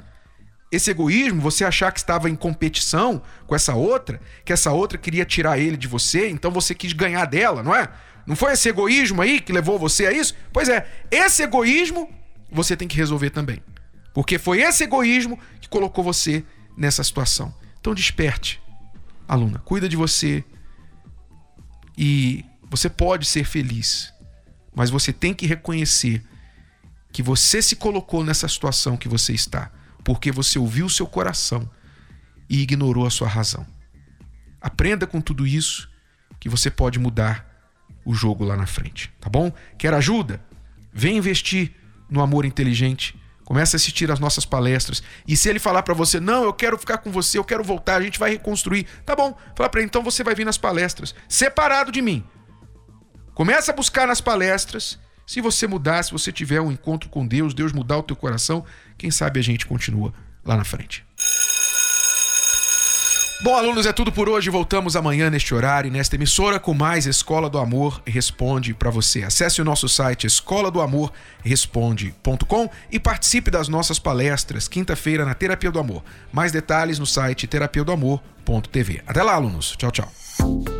Esse 0.71 0.91
egoísmo, 0.91 1.41
você 1.41 1.65
achar 1.65 1.91
que 1.91 1.99
estava 1.99 2.31
em 2.31 2.37
competição 2.37 3.23
com 3.47 3.55
essa 3.55 3.75
outra, 3.75 4.21
que 4.45 4.53
essa 4.53 4.71
outra 4.71 4.97
queria 4.97 5.25
tirar 5.25 5.59
ele 5.59 5.77
de 5.77 5.89
você, 5.89 6.29
então 6.29 6.51
você 6.51 6.75
quis 6.75 6.93
ganhar 6.93 7.25
dela, 7.25 7.63
não 7.63 7.75
é? 7.75 7.89
Não 8.27 8.37
foi 8.37 8.53
esse 8.53 8.69
egoísmo 8.69 9.21
aí 9.21 9.41
que 9.41 9.53
levou 9.53 9.79
você 9.79 10.07
a 10.07 10.13
isso? 10.13 10.35
Pois 10.53 10.69
é, 10.69 10.87
esse 11.11 11.43
egoísmo 11.43 12.09
você 12.53 12.77
tem 12.77 12.87
que 12.87 12.97
resolver 12.97 13.31
também. 13.31 13.61
Porque 14.15 14.39
foi 14.39 14.61
esse 14.61 14.85
egoísmo 14.85 15.39
que 15.61 15.69
colocou 15.69 16.05
você 16.05 16.45
nessa 16.77 17.03
situação. 17.03 17.53
Então 17.81 17.95
desperte, 17.95 18.61
aluna, 19.27 19.59
cuida 19.65 19.89
de 19.89 19.97
você 19.97 20.45
e 21.99 22.45
você 22.71 22.89
pode 22.89 23.27
ser 23.27 23.45
feliz. 23.45 24.13
Mas 24.75 24.91
você 24.91 25.13
tem 25.13 25.35
que 25.35 25.47
reconhecer 25.47 26.23
que 27.13 27.23
você 27.23 27.61
se 27.61 27.75
colocou 27.75 28.23
nessa 28.23 28.47
situação 28.47 28.97
que 28.97 29.09
você 29.09 29.33
está, 29.33 29.73
porque 30.05 30.33
você 30.33 30.59
ouviu 30.59 30.87
o 30.87 30.91
seu 30.91 31.07
coração 31.07 31.69
e 32.49 32.61
ignorou 32.61 33.07
a 33.07 33.11
sua 33.11 33.29
razão. 33.29 33.67
Aprenda 34.61 35.07
com 35.07 35.21
tudo 35.21 35.47
isso 35.47 35.89
que 36.39 36.49
você 36.49 36.71
pode 36.71 36.99
mudar 36.99 37.47
o 38.05 38.15
jogo 38.15 38.45
lá 38.45 38.57
na 38.57 38.67
frente, 38.67 39.13
tá 39.21 39.29
bom? 39.29 39.53
Quer 39.79 39.95
ajuda? 39.95 40.43
Vem 40.93 41.17
investir 41.17 41.73
no 42.09 42.21
amor 42.21 42.45
inteligente. 42.45 43.19
Comece 43.45 43.75
a 43.75 43.79
assistir 43.79 44.11
as 44.11 44.21
nossas 44.21 44.45
palestras. 44.45 45.03
E 45.27 45.37
se 45.37 45.49
ele 45.49 45.59
falar 45.59 45.83
para 45.83 45.95
você, 45.95 46.21
não, 46.21 46.45
eu 46.45 46.53
quero 46.53 46.79
ficar 46.79 46.99
com 46.99 47.11
você, 47.11 47.37
eu 47.37 47.45
quero 47.45 47.65
voltar, 47.65 47.97
a 47.97 48.03
gente 48.03 48.19
vai 48.19 48.31
reconstruir. 48.31 48.87
Tá 49.05 49.17
bom, 49.17 49.37
fala 49.57 49.71
ele, 49.75 49.85
então 49.85 50.03
você 50.03 50.23
vai 50.23 50.35
vir 50.35 50.47
nas 50.47 50.57
palestras, 50.57 51.15
separado 51.29 51.91
de 51.91 52.01
mim. 52.01 52.25
Começa 53.35 53.73
a 53.73 53.75
buscar 53.75 54.07
nas 54.07 54.21
palestras. 54.21 54.99
Se 55.31 55.41
você 55.41 55.69
mudar, 55.69 56.03
se 56.03 56.11
você 56.11 56.33
tiver 56.33 56.61
um 56.61 56.73
encontro 56.73 57.09
com 57.09 57.25
Deus, 57.25 57.55
Deus 57.55 57.73
mudar 57.73 57.99
o 57.99 58.03
teu 58.03 58.17
coração, 58.17 58.65
quem 58.99 59.13
sabe 59.13 59.39
a 59.39 59.43
gente 59.45 59.65
continua 59.65 60.13
lá 60.45 60.57
na 60.57 60.65
frente. 60.65 61.05
Bom, 63.41 63.55
alunos, 63.55 63.87
é 63.87 63.93
tudo 63.93 64.11
por 64.11 64.29
hoje. 64.29 64.51
Voltamos 64.51 64.97
amanhã 64.97 65.31
neste 65.31 65.55
horário 65.55 65.89
nesta 65.89 66.17
emissora 66.17 66.59
com 66.59 66.75
mais 66.75 67.07
Escola 67.07 67.49
do 67.49 67.59
Amor 67.59 68.03
Responde 68.05 68.75
para 68.75 68.91
você. 68.91 69.23
Acesse 69.23 69.63
o 69.63 69.65
nosso 69.65 69.89
site 69.89 70.27
escola 70.27 70.69
do 70.69 70.81
amor 70.81 71.13
responde.com 71.45 72.69
e 72.91 72.99
participe 72.99 73.53
das 73.53 73.69
nossas 73.69 74.01
palestras 74.01 74.67
quinta-feira 74.67 75.25
na 75.25 75.35
Terapia 75.35 75.71
do 75.71 75.79
Amor. 75.79 76.03
Mais 76.33 76.51
detalhes 76.51 76.99
no 76.99 77.07
site 77.07 77.47
terapia 77.47 77.85
do 77.85 77.93
amor.tv. 77.93 79.05
Até 79.07 79.23
lá, 79.23 79.35
alunos. 79.35 79.77
Tchau, 79.79 79.93
tchau. 79.93 80.80